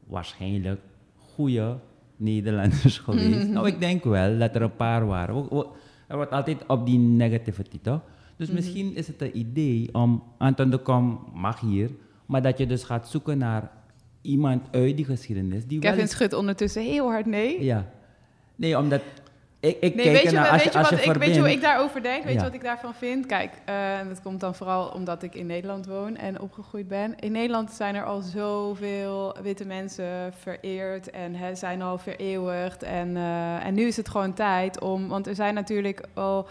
[0.07, 0.81] waarschijnlijk
[1.15, 1.77] goede
[2.15, 3.47] Nederlanders geweest.
[3.53, 5.35] nou, ik denk wel dat er een paar waren.
[5.35, 5.67] We- we-
[6.07, 8.01] Er wordt altijd op die negativity, toch?
[8.35, 11.89] Dus misschien is het een idee om, Anton de Kom mag hier,
[12.25, 13.71] maar dat je dus gaat zoeken naar
[14.21, 17.63] iemand uit die geschiedenis die Kevin schudt ondertussen heel hard nee.
[17.63, 17.91] Ja.
[18.55, 19.01] Nee, omdat
[19.59, 22.03] ik, ik Nee, weet je, als weet, je, wat ik, weet je hoe ik daarover
[22.03, 22.23] denk?
[22.23, 22.39] Weet Ja.
[22.39, 23.25] je wat ik daarvan vind?
[23.25, 27.19] Kijk, eh, dat komt dan vooral omdat ik in Nederland woon en opgegroeid ben.
[27.19, 32.83] In Nederland zijn er al zoveel witte mensen vereerd en hè, zijn al vereeuwigd.
[32.83, 36.47] En, eh, en nu is het gewoon tijd om, want er zijn natuurlijk al...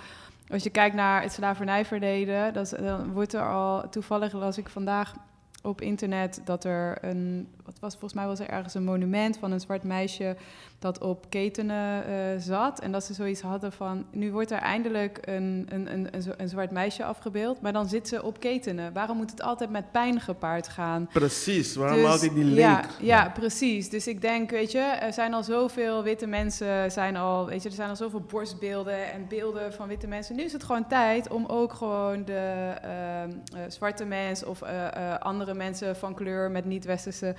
[0.49, 3.88] Als je kijkt naar het slavernijverleden, dat, dan wordt er al...
[3.90, 5.14] Toevallig las ik vandaag
[5.62, 7.49] op internet dat er een...
[7.66, 10.37] Wat was, volgens mij was er ergens een monument van een zwart meisje
[10.79, 12.81] dat op ketenen eh, zat.
[12.81, 14.07] En dat ze zoiets hadden van...
[14.11, 18.22] Nu wordt er eindelijk een, een, een, een, zwart meisje afgebeeld, maar dan zit ze
[18.22, 18.92] op ketenen.
[18.92, 21.09] Waarom moet het altijd met pijn gepaard gaan?
[21.12, 22.59] Precies, waarom Dus, altijd die link?
[22.59, 23.88] Ja, ja, precies.
[23.88, 27.68] Dus ik denk, weet je, er zijn al zoveel witte mensen, zijn al, weet je,
[27.68, 30.37] er zijn al zoveel borstbeelden en beelden van witte mensen.
[30.37, 35.14] Nu is het gewoon tijd om ook gewoon de ehm, eh, zwarte mens of eh,
[35.18, 37.35] andere mensen van kleur met niet-westerse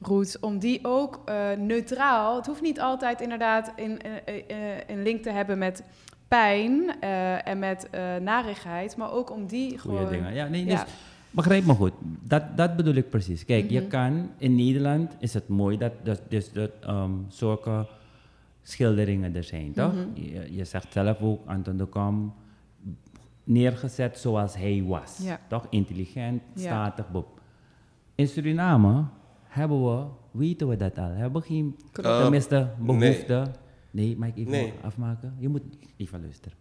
[0.00, 4.34] roots, om die ook eh, neutraal, het hoeft niet altijd inderdaad in, eh,
[4.86, 5.82] een link te hebben met
[6.28, 7.00] pijn
[7.44, 7.88] en met
[8.20, 10.12] narigheid, maar ook om die Goeie gewoon...
[10.12, 10.34] dingen.
[10.34, 10.70] Ja, nee, Ja.
[10.84, 10.92] dus
[11.30, 11.92] begrijp me goed.
[12.22, 13.44] Dat, dat bedoel ik precies.
[13.44, 13.88] Kijk, je Mhm.
[13.88, 17.86] kan in Nederland is het mooi dat, dat, dus dat ehm, zulke
[18.62, 19.92] schilderingen er zijn, toch?
[19.94, 20.04] Mhm.
[20.14, 22.34] je, je zegt zelf ook, Anton de Kom,
[23.44, 25.18] neergezet zoals hij was.
[25.22, 25.40] Ja.
[25.48, 25.66] Toch?
[25.70, 26.60] Intelligent, Ja.
[26.62, 27.40] statig, bob.
[28.14, 29.04] In Suriname
[29.52, 32.98] hebben we, weten we dat al, hebben we geen tenminste nee.
[32.98, 33.46] behoefte.
[33.90, 34.72] Nee, mag ik even Nee.
[34.82, 35.34] afmaken?
[35.38, 35.62] Je moet
[35.96, 36.58] even luisteren.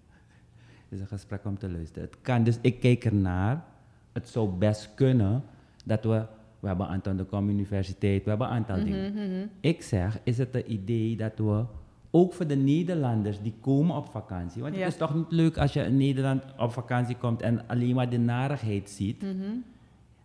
[0.90, 2.04] Het is een gesprek om te luisteren.
[2.10, 3.64] Het kan, dus ik kijk ernaar.
[4.12, 5.44] Het zou best kunnen
[5.86, 6.26] dat we...
[6.60, 9.14] We hebben Anton de Kom Universiteit, we hebben een aantal dingen.
[9.14, 11.64] Mhm, Ik zeg, is het een idee dat we
[12.12, 14.62] ook voor de Nederlanders die komen op vakantie...
[14.62, 14.82] Want Ja.
[14.82, 18.10] het is toch niet leuk als je in Nederland op vakantie komt en alleen maar
[18.10, 19.22] de narigheid ziet.
[19.22, 19.34] mhm.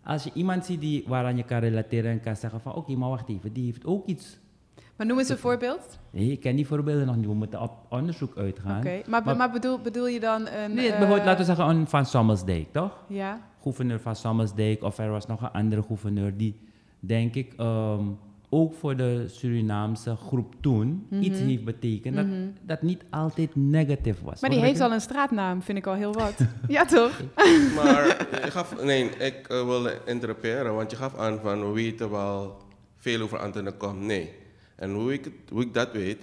[0.06, 2.74] Als je iemand ziet die, waaraan je kan relateren en kan zeggen van...
[2.74, 4.38] Oké, maar wacht even, die heeft ook iets...
[4.96, 5.98] Maar noem eens een voorbeeld.
[6.10, 7.26] Nee, ik ken die voorbeelden nog niet.
[7.26, 8.78] We moeten op onderzoek uitgaan.
[8.78, 10.74] Oké, maar, Maar- maar bedoel, bedoel je dan een...
[10.74, 13.04] Nee, bijvoorbeeld, laten we zeggen een Van Sommersdijk, toch?
[13.08, 16.58] Ja, Gouverneur van Sommersdijk of er was nog een andere gouverneur die,
[17.00, 18.04] denk ik, ehm,
[18.48, 22.26] ook voor de Surinaamse groep toen iets heeft betekend dat,
[22.62, 24.32] dat niet altijd negatief was.
[24.32, 24.40] Mhm.
[24.40, 26.34] maar die heeft al een straatnaam, vind ik al heel wat.
[26.68, 27.20] ja, toch?
[27.76, 32.10] Maar je gaf, nee, ik eh, wilde interruperen, want je gaf aan van we weten
[32.10, 32.56] wel
[32.96, 34.06] veel over Anton de Kom.
[34.06, 34.30] Nee.
[34.76, 36.18] En hoe ik, hoe ik dat weet,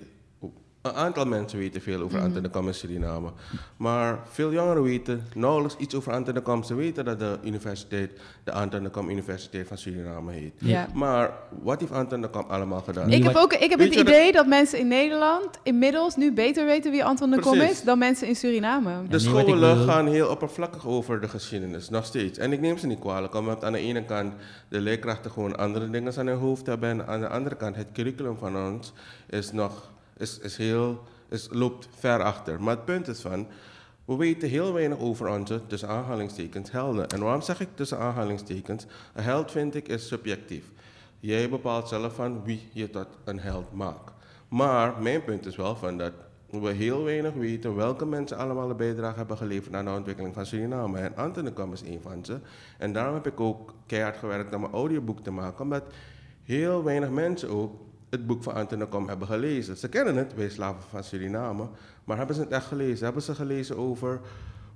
[0.83, 2.19] een aantal mensen weten veel over.
[2.19, 3.31] Anton de Kom in Suriname.
[3.77, 6.63] Maar veel jongeren weten nauwelijks iets over Anton de Kom.
[6.63, 8.11] Ze weten dat de universiteit,
[8.43, 10.53] de Anton de Kom Universiteit van Suriname heet.
[10.57, 10.87] Ja.
[10.93, 13.11] Maar wat heeft Anton de Kom allemaal gedaan?
[13.11, 16.65] Ik heb ook ik heb Weet het idee dat mensen in Nederland inmiddels nu beter
[16.65, 17.71] weten wie Anton de Kom Precies.
[17.71, 19.07] is dan mensen in Suriname.
[19.09, 22.37] De scholen gaan heel oppervlakkig over de geschiedenis, nog steeds.
[22.37, 24.33] En ik neem ze niet kwalijk, omdat aan de ene kant
[24.69, 26.89] de leerkrachten gewoon andere dingen aan hun hoofd hebben.
[26.89, 28.93] En aan de andere kant, het curriculum van ons
[29.29, 29.91] is nog,
[30.39, 32.61] is, heel, is, loopt ver achter.
[32.63, 33.47] Maar het punt is van,
[34.05, 37.07] we weten heel weinig over onze, tussen aanhalingstekens, helden.
[37.07, 38.85] En waarom zeg ik tussen aanhalingstekens?
[39.13, 40.71] Een held vind ik is subjectief.
[41.19, 44.11] Jij bepaalt zelf van wie je tot een held maakt.
[44.47, 46.13] Maar mijn punt is wel van dat
[46.61, 50.45] we heel weinig weten welke mensen allemaal een bijdrage hebben geleverd aan de ontwikkeling van
[50.45, 50.99] Suriname.
[50.99, 52.39] En Anton de Kom is een van ze.
[52.77, 55.83] En daarom heb ik ook keihard gewerkt om mijn audioboek te maken, omdat
[56.43, 57.75] heel weinig mensen ook
[58.13, 59.77] het boek van Anton de Kom hebben gelezen.
[59.77, 61.67] Ze kennen het, Wij Slaven van Suriname,
[62.03, 63.05] maar hebben ze het echt gelezen?
[63.05, 64.19] Hebben ze gelezen over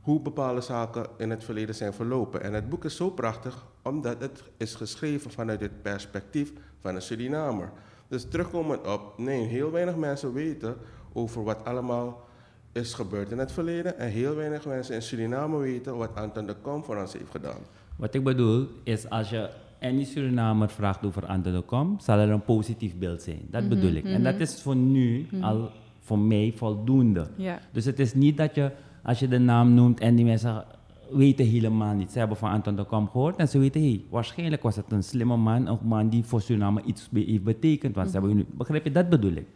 [0.01, 2.43] hoe bepaalde zaken in het verleden zijn verlopen?
[2.43, 7.01] En het boek is zo prachtig, omdat het is geschreven vanuit het perspectief van een
[7.01, 7.71] Surinamer.
[8.07, 10.77] Dus terugkomend op, nee, heel weinig mensen weten
[11.13, 12.27] over wat allemaal
[12.71, 13.97] is gebeurd in het verleden.
[13.97, 17.61] En heel weinig mensen in Suriname weten wat Anton de Kom voor ons heeft gedaan.
[17.95, 19.49] Wat ik bedoel is als je
[19.81, 23.41] any Surinamer vraagt over Kom, zal er een positief beeld zijn.
[23.51, 24.05] Dat bedoel ik.
[24.05, 27.27] En dat is voor nu al voor mij voldoende.
[27.35, 27.59] Ja.
[27.71, 28.71] Dus het is niet dat je,
[29.03, 30.65] als je de naam noemt en die mensen
[31.11, 32.11] weten helemaal niet.
[32.11, 35.03] Ze hebben van Anton de Kom gehoord en ze weten, hey, waarschijnlijk was het een
[35.03, 37.95] slimme man, een man die voor Suriname iets heeft betekend.
[37.95, 39.47] Want ze hebben, nu- begrijp je, dat bedoel ik.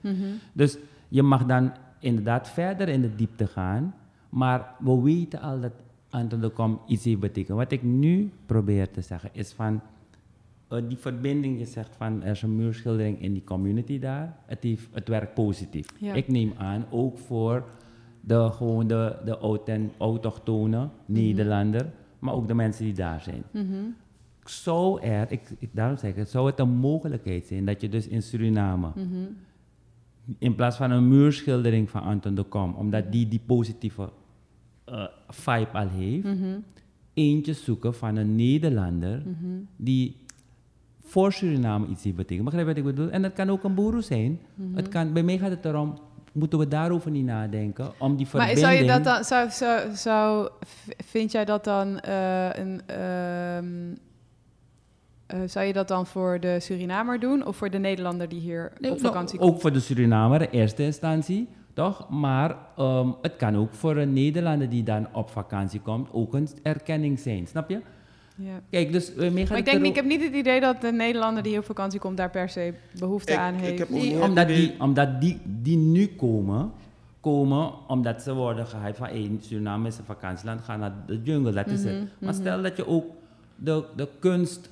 [0.54, 3.94] Dus je mag dan inderdaad verder in de diepte gaan,
[4.30, 5.72] Maar we weten al dat
[6.10, 7.58] Anton de Kom iets heeft betekend.
[7.58, 9.82] Wat ik nu probeer te zeggen is van...
[10.72, 14.38] eh, die verbinding, je zegt van er is een muurschildering in die community daar.
[14.46, 15.88] Het, heeft, het werkt positief.
[16.00, 16.14] Ja.
[16.14, 17.64] Ik neem aan, ook voor
[18.22, 19.38] de, gewoon de, de
[19.98, 23.44] autochtone Nederlander, maar ook de mensen die daar zijn.
[23.52, 23.76] Mhm.
[24.46, 28.08] Zou er, ik, ik, daarom zeg ik, zou het een mogelijkheid zijn dat je dus
[28.08, 29.06] in Suriname, Mhm.
[30.38, 34.10] in plaats van een muurschildering van Anton de Kom, omdat die die positieve
[34.86, 36.58] eh, vibe al heeft, Mhm.
[37.14, 39.48] eentje zoeken van een Nederlander Mhm.
[39.76, 40.16] die
[41.12, 42.46] voor Suriname iets heeft betekend.
[42.46, 43.12] Begrijp je wat ik bedoel?
[43.12, 44.40] En dat kan ook een boeroe zijn.
[44.54, 44.76] Mhm.
[44.76, 46.00] het kan, bij mij gaat het erom,
[46.32, 48.60] moeten we daarover niet nadenken, om die Maar verbinding...
[48.60, 50.50] zou je dat dan, zou, zou, zou,
[51.06, 53.96] vind jij dat dan eh, een, ehm,
[55.26, 58.72] eh, zou je dat dan voor de Surinamer doen of voor de Nederlander die hier
[58.80, 59.52] Nee, op nou, vakantie komt?
[59.52, 62.10] Ook voor de Surinamer in eerste instantie, toch?
[62.10, 66.48] Maar ehm, het kan ook voor een Nederlander die dan op vakantie komt ook een
[66.64, 67.82] erkenning zijn, snap je?
[68.44, 68.62] Ja.
[68.70, 71.58] Kijk, dus uh, Maar ik, denk, ik heb niet het idee dat de Nederlander die
[71.58, 73.80] op vakantie komt daar per se behoefte Ik- aan ik heeft.
[73.80, 76.72] heb ook Nee, niet omdat, het die, idee- omdat die, die nu komen,
[77.20, 81.52] komen omdat ze worden gehyped van hey, Suriname is een vakantieland, ga naar de jungle,
[81.52, 82.08] dat is Mhm, het.
[82.20, 83.06] Maar stel dat je ook
[83.56, 84.70] de, de kunst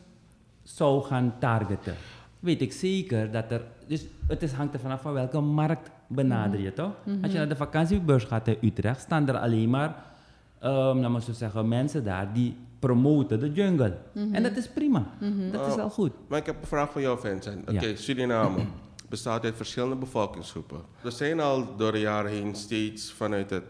[0.63, 1.95] zou gaan targeten,
[2.39, 6.59] weet ik zeker dat er, dus het is, hangt er vanaf van welke markt benader
[6.59, 6.91] je toch?
[7.03, 7.17] Mhm.
[7.23, 9.95] Als je naar de vakantiebeurs gaat in Utrecht, staan er alleen maar,
[10.63, 13.97] um, nou maar zo zeggen, mensen daar die promoten de jungle.
[14.13, 14.33] Mhm.
[14.33, 15.05] En dat is prima,
[15.51, 15.79] dat is Oh.
[15.81, 16.11] al goed.
[16.27, 17.69] Maar ik heb een vraag voor jou, Vincent.
[17.69, 17.95] Oké, Ja.
[17.95, 18.65] Suriname
[19.09, 20.81] bestaat uit verschillende bevolkingsgroepen.
[21.03, 23.63] Er zijn al door de jaren heen steeds vanuit het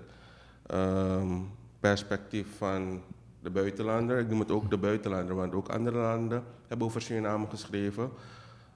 [0.66, 1.38] ehm,
[1.80, 3.02] perspectief van
[3.42, 7.46] de buitenlander, ik noem het ook de buitenlander, want ook andere landen hebben over Suriname
[7.50, 8.10] geschreven,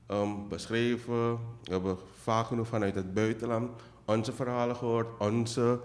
[0.08, 1.32] ehm, beschreven.
[1.64, 3.70] We hebben vaak genoeg vanuit het buitenland
[4.06, 5.80] onze verhalen gehoord, onze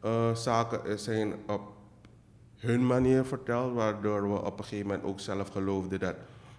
[0.00, 1.60] eh, zaken zijn op
[2.64, 6.14] hun manier verteld, waardoor we op een gegeven moment ook zelf geloofden dat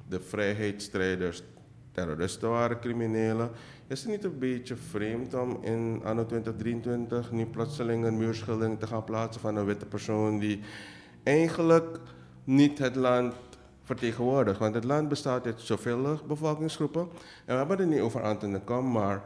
[0.07, 1.43] de vrijheidsstrijders
[1.91, 3.49] terroristen waren, criminelen.
[3.87, 8.87] Is het niet een beetje vreemd om in anno 2023 nu plotseling een muurschildering te
[8.87, 10.59] gaan plaatsen van een witte persoon die
[11.23, 11.99] eigenlijk
[12.43, 13.33] niet het land
[13.83, 14.59] vertegenwoordigt?
[14.59, 17.01] Want het land bestaat uit zoveel bevolkingsgroepen.
[17.01, 19.23] En we hebben het niet over Anton de Kam, maar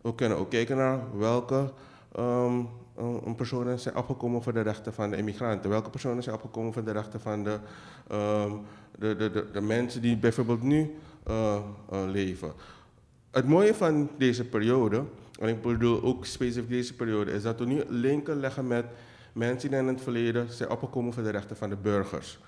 [0.00, 1.72] we kunnen ook kijken naar welke
[2.12, 2.62] ehm,
[2.98, 5.70] een personen zijn opgekomen voor de rechten van de immigranten.
[5.70, 7.58] Welke personen zijn opgekomen voor de rechten van de,
[8.08, 8.52] ehm,
[8.98, 11.56] de, de, de, de mensen die bijvoorbeeld nu eh,
[11.90, 12.52] eh, leven.
[13.30, 15.04] Het mooie van deze periode,
[15.40, 18.84] en ik bedoel ook specifiek deze periode, is dat we nu linken leggen met
[19.32, 22.38] mensen die in het verleden zijn opgekomen voor de rechten van de burgers.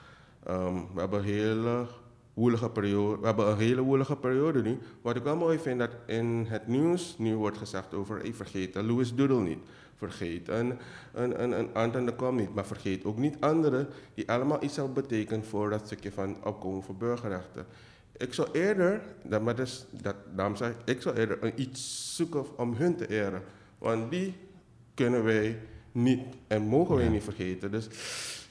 [0.44, 1.86] Ehm, we hebben een hele
[2.34, 3.20] woelige periode.
[3.20, 4.78] We hebben een hele woelige periode nu.
[5.02, 8.74] Wat ik wel mooi vind dat in het nieuws nu wordt gezegd over, hey, vergeet
[8.74, 9.58] Louis Doodle niet.
[10.00, 10.78] Vergeet een,
[11.14, 12.54] een, een, een Anton de Kom niet.
[12.54, 16.82] Maar vergeet ook niet anderen die allemaal iets hebben betekend voor dat stukje van opkomen
[16.82, 17.66] voor burgerrechten.
[18.16, 22.12] Ik zou eerder, dat, maar dus, dat, daarom zeg ik, ik zou eerder een iets
[22.16, 23.42] zoeken om hun te eren.
[23.78, 24.34] Want die
[24.94, 25.58] kunnen wij
[25.92, 27.10] niet en mogen wij Ja.
[27.10, 27.70] niet vergeten.
[27.70, 27.86] Dus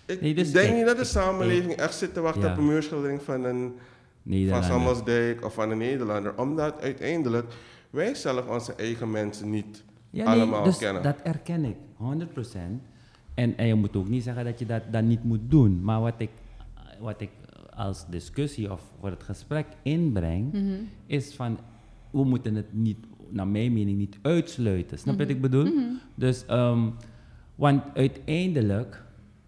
[0.05, 2.51] ik Nee, dus denk ik- niet dat de ik- samenleving echt zit te wachten Ja.
[2.51, 3.73] op een muurschildering van een
[4.49, 4.63] van.
[4.63, 6.37] Samuelsdijk of van een Nederlander.
[6.37, 7.53] Omdat uiteindelijk
[7.89, 11.03] wij zelf onze eigen mensen niet Ja, nee, allemaal dus kennen.
[11.03, 12.57] dat erken ik, 100%.
[13.33, 15.83] En, en je moet ook niet zeggen dat je dat, dat niet moet doen.
[15.83, 16.29] Maar wat ik,
[16.99, 17.29] wat ik
[17.75, 20.73] als discussie of voor het gesprek inbreng, Mhm.
[21.05, 21.57] is van,
[22.11, 22.97] we moeten het niet,
[23.29, 24.99] naar mijn mening, niet uitsluiten.
[24.99, 25.65] Snap je wat ik bedoel?
[25.65, 25.79] Mhm.
[26.15, 26.89] Dus, ehm,
[27.55, 29.03] want uiteindelijk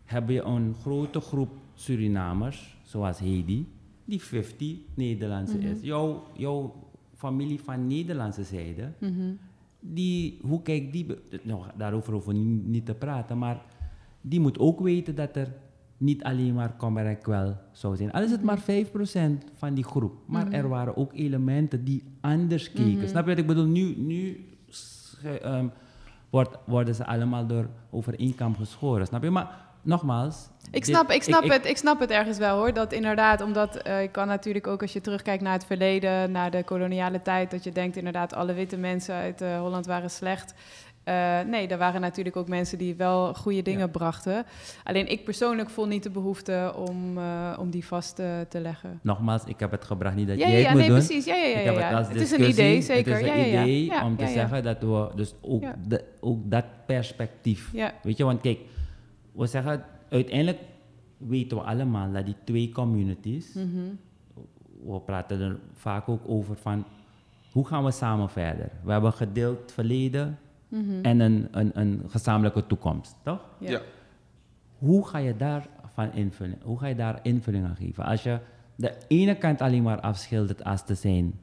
[0.05, 3.67] hebben je een grote groep Surinamers, zoals Heidi,
[4.05, 5.67] die 50 Nederlandse Mhm.
[5.67, 5.81] is.
[5.81, 6.73] Jouw, jouw
[7.15, 9.31] familie van Nederlandse zijde, Mhm.
[9.81, 11.05] Die, hoe kijkt die,
[11.43, 12.39] nou, daarover hoeven we
[12.69, 13.61] niet, te praten, maar
[14.21, 15.53] die moet ook weten dat er
[15.97, 18.11] niet alleen maar kommer en kwel zou zijn.
[18.11, 18.63] Al is het maar 5%
[19.53, 23.09] van die groep, maar er waren ook elementen die anders keken.
[23.09, 23.65] Snap je wat ik bedoel?
[23.65, 24.45] Nu, nu
[26.29, 29.29] wordt, worden ze allemaal door over één kam geschoren, snap je?
[29.29, 30.49] Maar nogmaals...
[30.71, 32.73] Ik dit- snap, ik, snap Het, ik snap het ergens wel hoor.
[32.73, 36.51] Dat inderdaad, omdat eh, ik kan natuurlijk ook als je terugkijkt naar het verleden, naar
[36.51, 40.53] de koloniale tijd, dat je denkt inderdaad alle witte mensen uit eh, Holland waren slecht.
[41.03, 43.87] Eh, nee, er waren natuurlijk ook mensen die wel goede dingen Ja.
[43.87, 44.45] brachten.
[44.83, 48.99] Alleen ik persoonlijk voel niet de behoefte om, eh, om die vast eh, te leggen.
[49.01, 50.97] Nogmaals, ik heb het gebracht niet dat Ja, jij ja, het ja, moet nee, doen.
[50.97, 51.25] precies.
[51.25, 51.97] Ja, ja, ja, ja, ja.
[51.97, 53.13] het Het is een idee, zeker.
[53.13, 53.63] Het is een ja, ja, ja.
[53.63, 57.69] idee om te zeggen dat we dus ook, de, ook dat perspectief.
[57.73, 57.93] Ja.
[58.03, 58.59] Weet je, want kijk,
[59.31, 60.59] we zeggen uiteindelijk
[61.17, 63.79] weten we allemaal dat die twee communities, Mhm.
[64.85, 66.83] we praten er vaak ook over van
[67.51, 68.69] hoe gaan we samen verder.
[68.83, 70.37] We hebben gedeeld verleden,
[71.01, 73.39] en een, een, een gezamenlijke toekomst, toch?
[73.59, 73.69] Ja.
[73.69, 73.81] Ja.
[74.77, 78.05] Hoe ga je daar van invulling, hoe ga je daar invulling aan geven?
[78.05, 78.39] Als je
[78.75, 81.39] de ene kant alleen maar afschildert als te zijn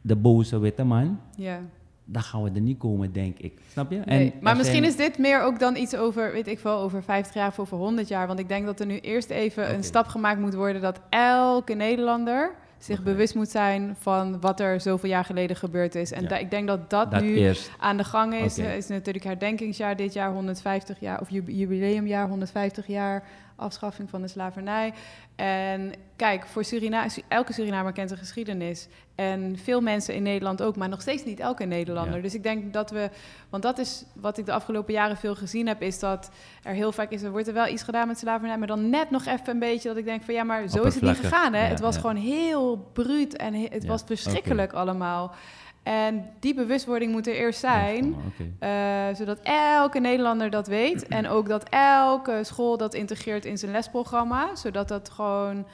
[0.00, 1.60] de boze witte man, ja.
[2.04, 3.58] Dan gaan we er niet komen, denk ik.
[3.72, 4.00] Snap je?
[4.04, 7.02] Nee, maar misschien zijn- is dit meer ook dan iets over, weet ik wel, over
[7.02, 8.26] 50 jaar of over 100 jaar.
[8.26, 11.74] Want ik denk dat er nu eerst even een stap gemaakt moet worden dat elke
[11.74, 16.12] Nederlander zich bewust moet zijn van wat er zoveel jaar geleden gebeurd is.
[16.12, 16.36] En Ja.
[16.36, 17.70] ik denk dat dat, dat nu eerst.
[17.78, 18.56] aan de gang is.
[18.56, 23.22] Het is natuurlijk herdenkingsjaar dit jaar, 150 jaar, of ju- jubileumjaar, 150 jaar
[23.56, 24.92] afschaffing van de slavernij.
[25.36, 28.88] En kijk, voor Surina elke Surinamer kent een geschiedenis.
[29.14, 32.16] En veel mensen in Nederland ook, maar nog steeds niet elke Nederlander.
[32.16, 32.22] Ja.
[32.22, 33.10] Dus ik denk dat we,
[33.50, 36.30] want dat is wat ik de afgelopen jaren veel gezien heb, is dat
[36.62, 39.10] er heel vaak is, er wordt er wel iets gedaan met slavernij, maar dan net
[39.10, 41.52] nog even een beetje dat ik denk van ja, maar zo is het niet gegaan.
[41.52, 41.62] Hè?
[41.62, 42.00] Ja, het was ja.
[42.00, 45.34] gewoon heel bruut en he- het was verschrikkelijk allemaal.
[45.82, 48.14] En die bewustwording moet er eerst zijn.
[48.58, 51.08] Eh, zodat elke Nederlander dat weet.
[51.18, 54.54] En ook dat elke school dat integreert in zijn lesprogramma.
[54.56, 55.66] Zodat dat gewoon.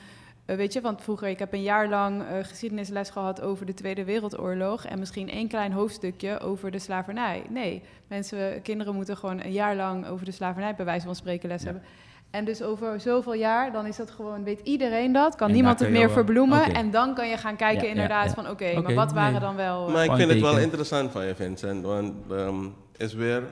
[0.47, 3.75] eh, weet je, want vroeger, ik heb een jaar lang eh, geschiedenisles gehad over de
[3.75, 4.85] Tweede Wereldoorlog.
[4.85, 7.43] En misschien één klein hoofdstukje over de slavernij.
[7.49, 11.49] Nee, mensen, kinderen moeten gewoon een jaar lang over de slavernij, bij wijze van spreken,
[11.49, 11.65] les Ja.
[11.67, 11.85] hebben.
[12.31, 15.81] En dus over zoveel jaar, dan is dat gewoon, weet iedereen dat, kan En niemand
[15.81, 16.75] het meer wel- verbloemen.
[16.75, 18.33] En dan kan je gaan kijken Ja, inderdaad ja.
[18.35, 19.41] van, oké, maar wat waren nee.
[19.41, 19.89] dan wel...
[19.91, 21.85] Maar ik vind het wel interessant van je, Vincent.
[21.85, 22.67] Want ehm
[22.97, 23.43] is weer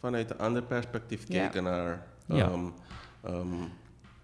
[0.00, 1.40] vanuit een ander perspectief Ja.
[1.40, 2.02] kijken naar.
[2.26, 2.36] Ja.
[2.44, 2.64] ehm,
[3.24, 3.48] ehm,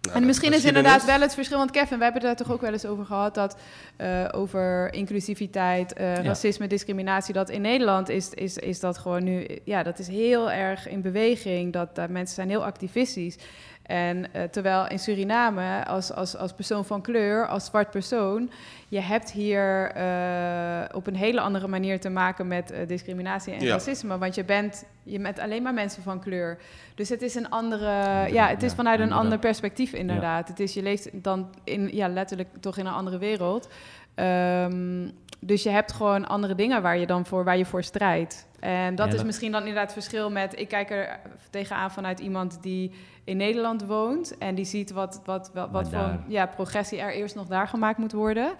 [0.03, 2.55] naar En misschien is inderdaad wel het verschil, want Kevin, we hebben het daar toch
[2.57, 3.57] ook wel eens over gehad, dat
[3.97, 6.23] eh, over inclusiviteit, eh, Ja.
[6.23, 10.51] racisme, discriminatie, dat in Nederland is, is, is dat gewoon nu, ja, dat is heel
[10.51, 13.37] erg in beweging, dat mensen zijn heel activistisch.
[13.83, 18.51] En eh, terwijl in Suriname, als, als, als persoon van kleur, als zwart persoon,
[18.89, 23.61] je hebt hier eh, op een hele andere manier te maken met eh, discriminatie en
[23.65, 23.73] Ja.
[23.73, 24.19] racisme.
[24.19, 26.59] Want je bent, je bent alleen maar mensen van kleur.
[26.95, 27.87] Dus het is een andere,
[28.33, 30.49] ja, het is ja, vanuit een ander perspectief inderdaad.
[30.49, 33.69] Het is, je leeft dan in, ja, letterlijk toch in een andere wereld.
[34.15, 35.09] Ehm,
[35.41, 38.47] dus je hebt gewoon andere dingen waar je dan voor, waar je voor strijdt.
[38.61, 40.59] En dat Ja, is dat- misschien dan inderdaad het verschil met...
[40.61, 41.19] Ik kijk er
[41.51, 42.93] tegenaan vanuit iemand die
[43.25, 44.39] in Nederland woont...
[44.39, 47.99] en die ziet wat, wat, wat, wat voor ja, progressie er eerst nog daar gemaakt
[47.99, 48.53] moet worden...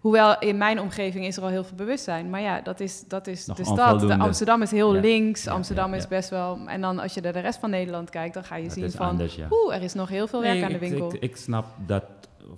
[0.00, 2.30] Hoewel in mijn omgeving is er al heel veel bewustzijn.
[2.30, 4.00] Maar ja, dat is, dat is Nog de stad.
[4.00, 4.18] De.
[4.18, 5.00] Amsterdam is heel Ja.
[5.00, 5.44] links.
[5.44, 6.58] Ja, Amsterdam ja, is best wel...
[6.66, 8.34] En dan als je naar de rest van Nederland kijkt...
[8.34, 9.06] dan ga je zien van...
[9.08, 9.46] anders, ja.
[9.50, 11.14] Oeh, er is nog heel veel werk Nee, aan de ik- winkel.
[11.14, 12.02] Ik, ik snap dat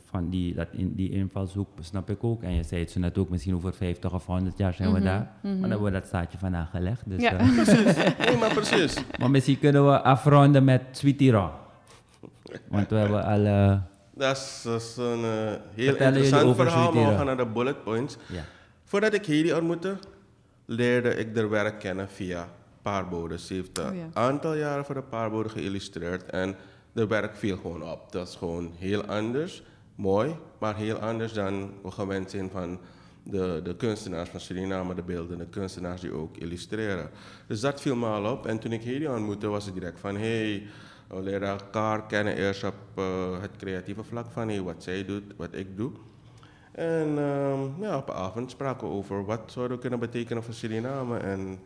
[0.05, 2.43] van die, dat in, die invalshoek, snap ik ook.
[2.43, 4.99] En je zei het zo net ook, misschien over 50 of 100 jaar zijn we
[4.99, 5.31] Mhm, daar.
[5.43, 5.59] mhm.
[5.61, 7.03] Maar dan wordt dat staatje vandaag gelegd.
[7.07, 7.33] Dus, Ja.
[7.39, 7.57] eh,
[8.27, 8.95] Nee, maar precies.
[9.19, 11.51] maar misschien kunnen we afronden met Sweetie Raw.
[12.69, 13.45] Want we hebben al...
[13.45, 13.79] eh,
[14.15, 17.85] Dat is, dat is een eh, heel interessant verhaal, maar we gaan naar de bullet
[17.85, 18.17] points.
[18.29, 18.43] ja.
[18.85, 19.97] Voordat ik Hedy ontmoette,
[20.65, 22.49] leerde ik haar werk kennen via
[22.83, 23.39] paarboden.
[23.39, 24.07] Ze heeft een Oh ja.
[24.13, 26.55] aantal jaren voor de paarboden geïllustreerd en
[26.93, 28.13] de werk viel gewoon op.
[28.13, 29.63] Dat is gewoon heel anders,
[29.99, 32.79] mooi, maar heel anders dan we gewend zijn van
[33.23, 37.11] de, de kunstenaars van Suriname, de beeldende kunstenaars die ook illustreren.
[37.47, 38.47] Dus dat viel me al op.
[38.47, 40.67] En toen ik Hedy ontmoette, was het direct van hey,
[41.09, 45.55] we leren elkaar kennen eerst op eh, het creatieve vlak van wat zij doet, wat
[45.55, 45.93] ik doe.
[46.73, 51.19] En ehm, ja, op een avond spraken we over wat zouden kunnen betekenen voor Suriname.
[51.19, 51.59] En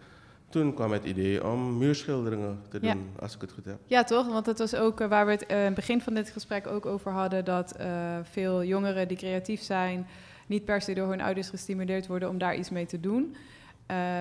[0.52, 2.96] toen kwam het idee om muurschilderingen te doen, Ja.
[3.20, 3.78] als ik het goed heb.
[3.86, 4.26] Ja, toch?
[4.26, 6.66] Want het was ook eh, waar we het eh, in het begin van dit gesprek
[6.66, 7.88] ook over hadden: dat eh,
[8.22, 10.06] veel jongeren die creatief zijn,
[10.46, 13.36] niet per se door hun ouders gestimuleerd worden om daar iets mee te doen.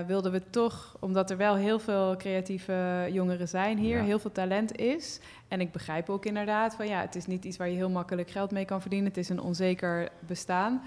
[0.07, 4.03] Wilden we toch, omdat er wel heel veel creatieve jongeren zijn hier, Ja.
[4.03, 5.19] heel veel talent is.
[5.47, 8.29] En ik begrijp ook inderdaad van ja, het is niet iets waar je heel makkelijk
[8.29, 9.07] geld mee kan verdienen.
[9.07, 10.82] Het is een onzeker bestaan.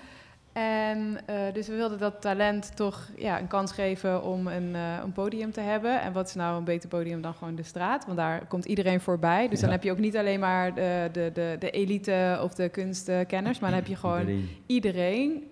[0.55, 4.99] En eh, dus we wilden dat talent toch ja, een kans geven om een, eh,
[5.03, 6.01] een podium te hebben.
[6.01, 8.05] En wat is nou een beter podium dan gewoon de straat?
[8.05, 9.49] Want daar komt iedereen voorbij.
[9.49, 12.69] Dus dan heb je ook niet alleen maar de, de, de, de elite of de
[12.69, 14.49] kunstkenners, maar dan heb je gewoon Iedereen.
[14.67, 15.43] iedereen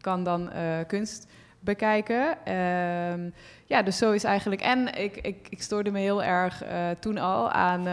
[0.00, 1.26] kan dan eh, kunst
[1.60, 2.44] bekijken.
[2.44, 3.30] Ehm,
[3.64, 4.60] ja, dus zo is eigenlijk.
[4.60, 6.62] En ik, ik, ik stoorde me heel erg
[6.98, 7.84] toen al aan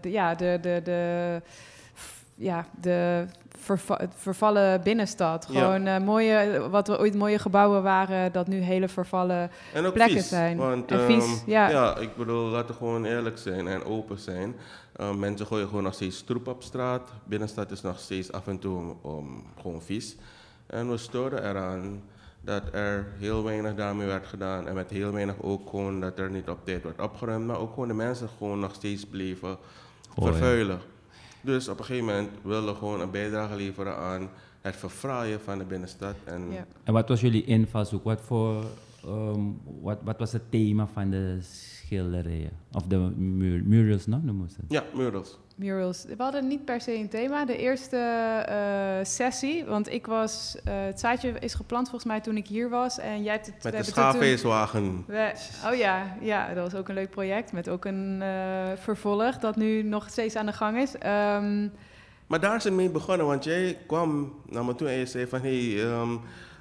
[0.00, 1.42] de, ja, de, de, de,
[2.40, 3.26] ja, de
[3.58, 5.46] verva- het vervallen binnenstad.
[5.50, 5.60] Ja.
[5.60, 9.50] Gewoon eh, mooie, wat we ooit mooie gebouwen waren, dat nu hele vervallen.
[9.74, 10.28] En ook Plekken vies.
[10.28, 10.56] zijn.
[10.56, 11.96] Want, En ehm, vies, ja.
[11.96, 14.56] ik bedoel, laten we gewoon eerlijk zijn en open zijn.
[14.96, 17.10] Ehm, mensen gooien gewoon nog steeds troep op straat.
[17.24, 20.16] Binnenstad is nog steeds af en toe um, gewoon vies.
[20.66, 22.02] En we storen eraan
[22.40, 24.68] dat er heel weinig daarmee werd gedaan.
[24.68, 27.46] En met heel weinig ook gewoon dat er niet op tijd werd opgeruimd.
[27.46, 29.56] Maar ook gewoon de mensen gewoon nog steeds bleven
[30.18, 30.80] vervuilen.
[31.40, 34.30] Dus op een gegeven moment wilden we gewoon een bijdrage leveren aan
[34.60, 36.14] het verfraaien van de binnenstad.
[36.24, 36.66] En Ja.
[36.84, 38.04] En wat was jullie invalshoek?
[38.04, 38.64] Wat voor
[39.04, 39.40] ehm,
[39.80, 42.50] wat, wat was het thema van de schilderijen?
[42.72, 44.20] Of de mur- murals, no?
[44.22, 44.72] noemen ze het.
[44.72, 45.38] Ja, murals.
[45.56, 46.04] Murals.
[46.04, 47.44] We hadden niet per se een thema.
[47.44, 50.56] De eerste eh, sessie, want ik was...
[50.64, 52.98] eh, het zaadje is geplant volgens mij toen ik hier was.
[52.98, 53.54] En jij hebt het...
[53.62, 53.92] we Met de.
[55.06, 55.32] We,
[55.66, 59.56] oh ja, ja, dat was ook een leuk project met ook een eh, vervolg dat
[59.56, 60.98] nu nog steeds aan de gang is.
[60.98, 61.68] Ehm,
[62.26, 65.26] Maar daar is het mee begonnen, want jij kwam naar me toe en je zei
[65.26, 65.40] van...
[65.40, 66.16] Hé, hey, ehm,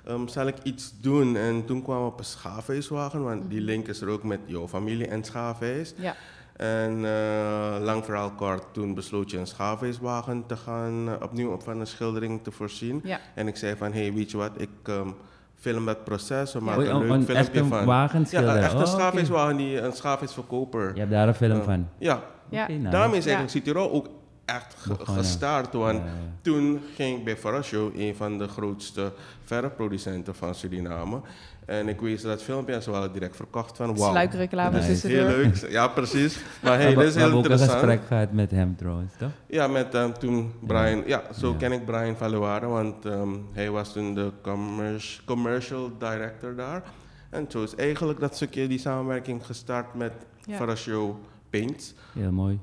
[0.10, 1.36] ehm, zal ik iets doen?
[1.36, 4.68] En toen kwam we op een schaafweeswagen, want die link is er ook met jouw
[4.68, 5.93] familie en schaafwees.
[5.97, 6.16] ja,
[6.55, 11.64] En eh, lang verhaal kort, toen besloot je een schaafweeswagen te gaan, eh, opnieuw op
[11.64, 13.01] van een schildering te voorzien.
[13.03, 15.07] ja, En ik zei van, hé, hey, weet je wat, ik ehm,
[15.55, 17.86] film dat proces, we maken Oei, een oh, leuk een filmpje van.
[17.86, 18.86] wagen Ja, echt een Oh, oké.
[18.91, 20.91] schaafweeswagen, die, een schaafweesverkoper.
[20.93, 21.64] Je hebt daar een film Ja.
[21.64, 21.88] van.
[21.97, 22.68] Ja, ja.
[22.68, 23.32] Daarmee is Ja.
[23.32, 24.07] eigenlijk Citiro ook
[24.55, 25.23] echt ge- Begonnen.
[25.23, 25.73] gestart.
[25.73, 26.11] Want Ja, ja.
[26.41, 29.11] toen ging ik bij Farasio, een van de grootste
[29.43, 31.21] verfproducenten van Suriname.
[31.65, 34.09] En ik wees dat filmpje en ze waren direct verkocht van wauw.
[34.09, 34.87] Sluikreclame Nice.
[34.87, 35.17] tussendoor.
[35.27, 36.39] Heel leuk, ja precies.
[36.63, 37.71] Maar hey, dit is we heel hebben ook een interessant.
[37.79, 39.29] gesprek gehad met hem trouwens, toch?
[39.47, 41.57] Ja, met ehm, toen Brian, ja, zo Ja.
[41.57, 46.83] ken ik Brian Valuare, want ehm, hij was toen de commerci- commercial director daar.
[47.29, 50.11] En zo is eigenlijk dat stukje die samenwerking gestart met
[50.45, 50.55] Ja.
[50.55, 51.19] Farasio
[51.49, 51.93] Paints.
[52.13, 52.59] Heel mooi.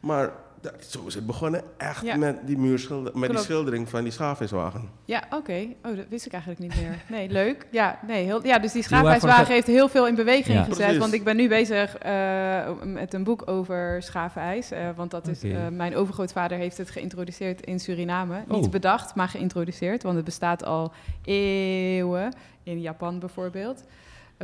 [0.00, 2.16] Maar dat, zo is het begonnen, echt Ja.
[2.16, 4.90] met, die, muurschilder, met die schildering van die schaafviswagen.
[5.04, 5.66] Ja, oké.
[5.84, 6.94] Oh, dat wist ik eigenlijk niet meer.
[7.18, 7.66] Nee, leuk.
[7.70, 10.62] Ja, nee, heel, ja dus die schaafwijswagen ge- heeft heel veel in beweging Ja.
[10.64, 10.76] gezet.
[10.78, 10.98] Precies.
[10.98, 14.70] Want ik ben nu bezig eh, met een boek over schaafijs.
[14.70, 18.42] eh, want dat is, eh, mijn overgrootvader heeft het geïntroduceerd in Suriname.
[18.48, 18.60] Oh.
[18.60, 20.02] Niet bedacht, maar geïntroduceerd.
[20.02, 20.92] Want het bestaat al
[21.24, 22.32] eeuwen.
[22.62, 23.84] In Japan bijvoorbeeld.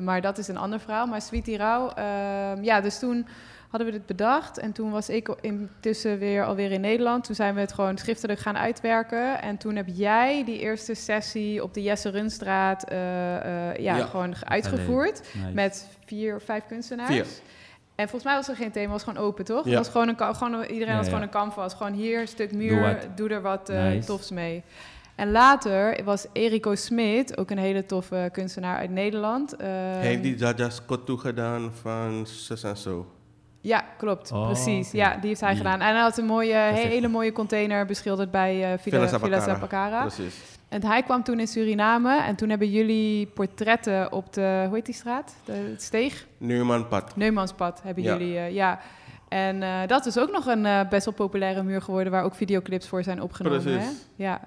[0.02, 1.06] Maar dat is een ander verhaal.
[1.06, 3.26] Maar Sweetie Rauw, ehm, ja, dus toen
[3.74, 4.58] hadden we dit bedacht.
[4.58, 7.24] En toen was ik intussen weer alweer in Nederland.
[7.24, 9.42] Toen zijn we het gewoon schriftelijk gaan uitwerken.
[9.42, 13.36] En toen heb jij die eerste sessie op de Jesse Runstraat eh,
[13.70, 14.04] eh, ja, Ja.
[14.04, 15.22] gewoon ge- uitgevoerd.
[15.34, 15.52] Nice.
[15.54, 17.10] Met vier of vijf kunstenaars.
[17.10, 17.26] Vier.
[17.94, 19.64] En volgens mij was er geen thema, het was gewoon open, toch?
[19.64, 19.68] Ja.
[19.70, 21.08] Het was gewoon een, gewoon, iedereen Ja, had ja.
[21.10, 21.74] gewoon een canvas.
[21.74, 24.06] Gewoon hier, een stuk muur, Doe er wat eh, Nice.
[24.06, 24.62] tofs mee.
[25.14, 29.56] En later was Eriko Smit, ook een hele toffe kunstenaar uit Nederland.
[29.56, 29.68] eh,
[29.98, 33.06] heeft die Jajas Kotu gedaan van Zus en Zo.
[33.64, 34.32] Ja, klopt.
[34.32, 34.90] Oh, precies.
[34.90, 35.58] Ja, die heeft hij Die.
[35.58, 35.80] gedaan.
[35.80, 40.00] En hij had een mooie, hele mooie container beschilderd bij eh Villa, Villa.
[40.00, 40.34] Precies.
[40.68, 42.20] En hij kwam toen in Suriname.
[42.22, 45.34] En toen hebben jullie portretten op de, hoe heet die straat?
[45.44, 46.26] De, het Steeg?
[46.38, 47.16] Neumanpad.
[47.16, 48.16] Neumanspad hebben Ja.
[48.16, 48.80] jullie, eh, ja.
[49.28, 52.12] En eh, dat is ook nog een eh, best wel populaire muur geworden...
[52.12, 53.62] waar ook videoclips voor zijn opgenomen.
[53.62, 53.82] Precies.
[53.82, 53.90] Hè?
[54.24, 54.40] Ja.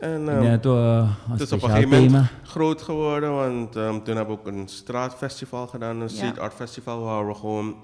[0.00, 2.28] En Ik ehm, denk dat we eh, een het is op een gegeven moment thema.
[2.42, 6.08] groot geworden, want ehm, toen hebben we ook een straatfestival gedaan, een Ja.
[6.08, 7.76] street art festival, waar we gewoon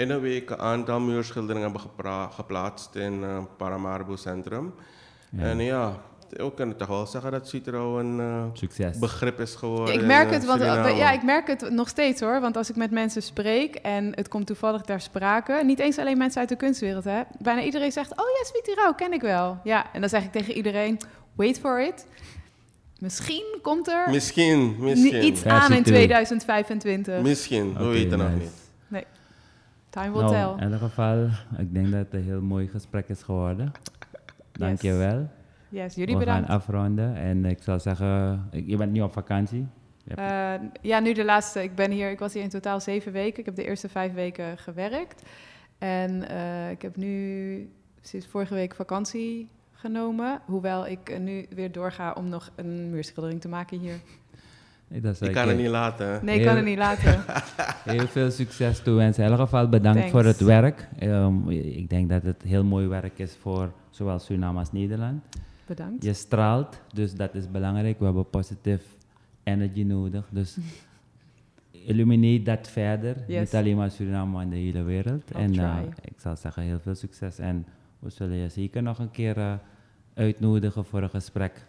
[0.00, 4.74] in een week een aantal muurschilderingen hebben geplaatst in eh Paramaribo Centrum.
[5.30, 5.42] Ja.
[5.42, 8.98] En ja, we kunnen toch wel zeggen dat Citro een eh, Succes.
[8.98, 9.94] begrip is geworden.
[9.94, 10.94] ik merk in, het, eh, want, Suriname.
[10.94, 12.40] ja, ik merk het nog steeds hoor.
[12.40, 15.62] Want als ik met mensen spreek en het komt toevallig ter sprake...
[15.64, 17.20] niet eens alleen mensen uit de kunstwereld, hè.
[17.38, 18.26] Bijna iedereen zegt, oh
[18.64, 19.58] ja, Rauw, ken ik wel.
[19.64, 20.98] Ja, en dan zeg ik tegen iedereen,
[21.34, 22.06] wait for it.
[22.98, 25.24] Misschien komt er Misschien, misschien.
[25.24, 27.20] iets aan in ziet er- 2025.
[27.22, 28.40] Misschien, we weten nog nice.
[28.42, 28.59] niet.
[29.90, 30.64] Time will Nou, tell.
[30.66, 31.24] in ieder geval,
[31.58, 33.72] ik denk dat het een heel mooi gesprek is geworden.
[34.52, 35.28] Dank je wel.
[35.68, 36.46] Yes, jullie we bedankt.
[36.46, 39.66] gaan afronden en ik zou zeggen, je bent nu op vakantie.
[40.06, 41.62] Eh, ja, nu de laatste.
[41.62, 43.38] Ik ben hier, ik was hier in totaal zeven weken.
[43.38, 45.22] Ik heb de eerste vijf weken gewerkt.
[45.78, 47.70] En eh, ik heb nu
[48.00, 50.40] sinds vorige week vakantie genomen.
[50.46, 54.00] Hoewel ik nu weer doorga om nog een muurschildering te maken hier.
[54.90, 56.24] Nee, dat is Ik kan het niet laten.
[56.24, 57.24] Nee, ik kan het niet laten.
[57.96, 59.24] Heel veel succes toewensen.
[59.24, 60.12] In ieder geval bedankt Thanks.
[60.12, 60.88] voor het werk.
[60.98, 65.22] Ehm, ik denk dat het heel mooi werk is voor zowel Suriname als Nederland.
[65.66, 66.04] Bedankt.
[66.04, 67.98] Je straalt, dus dat is belangrijk.
[67.98, 68.84] We hebben positive
[69.42, 70.24] energy nodig.
[70.30, 70.56] Dus
[71.86, 73.16] illuminate dat verder.
[73.26, 73.40] Yes.
[73.40, 75.30] Niet alleen maar Suriname, maar in de hele wereld.
[75.34, 77.38] I'll en eh, ik zou zeggen, heel veel succes.
[77.38, 77.66] En
[77.98, 79.52] we zullen je zeker nog een keer eh,
[80.14, 81.66] uitnodigen voor een gesprek.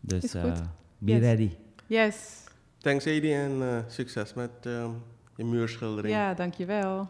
[0.00, 0.40] Dus Is goed.
[0.58, 0.66] eh,
[0.98, 1.20] be Yes.
[1.20, 1.50] ready.
[1.90, 2.44] Yes.
[2.78, 4.90] Thanks Edi en eh, succes met ehm,
[5.36, 6.14] je muurschildering.
[6.14, 7.08] Ja, dankjewel.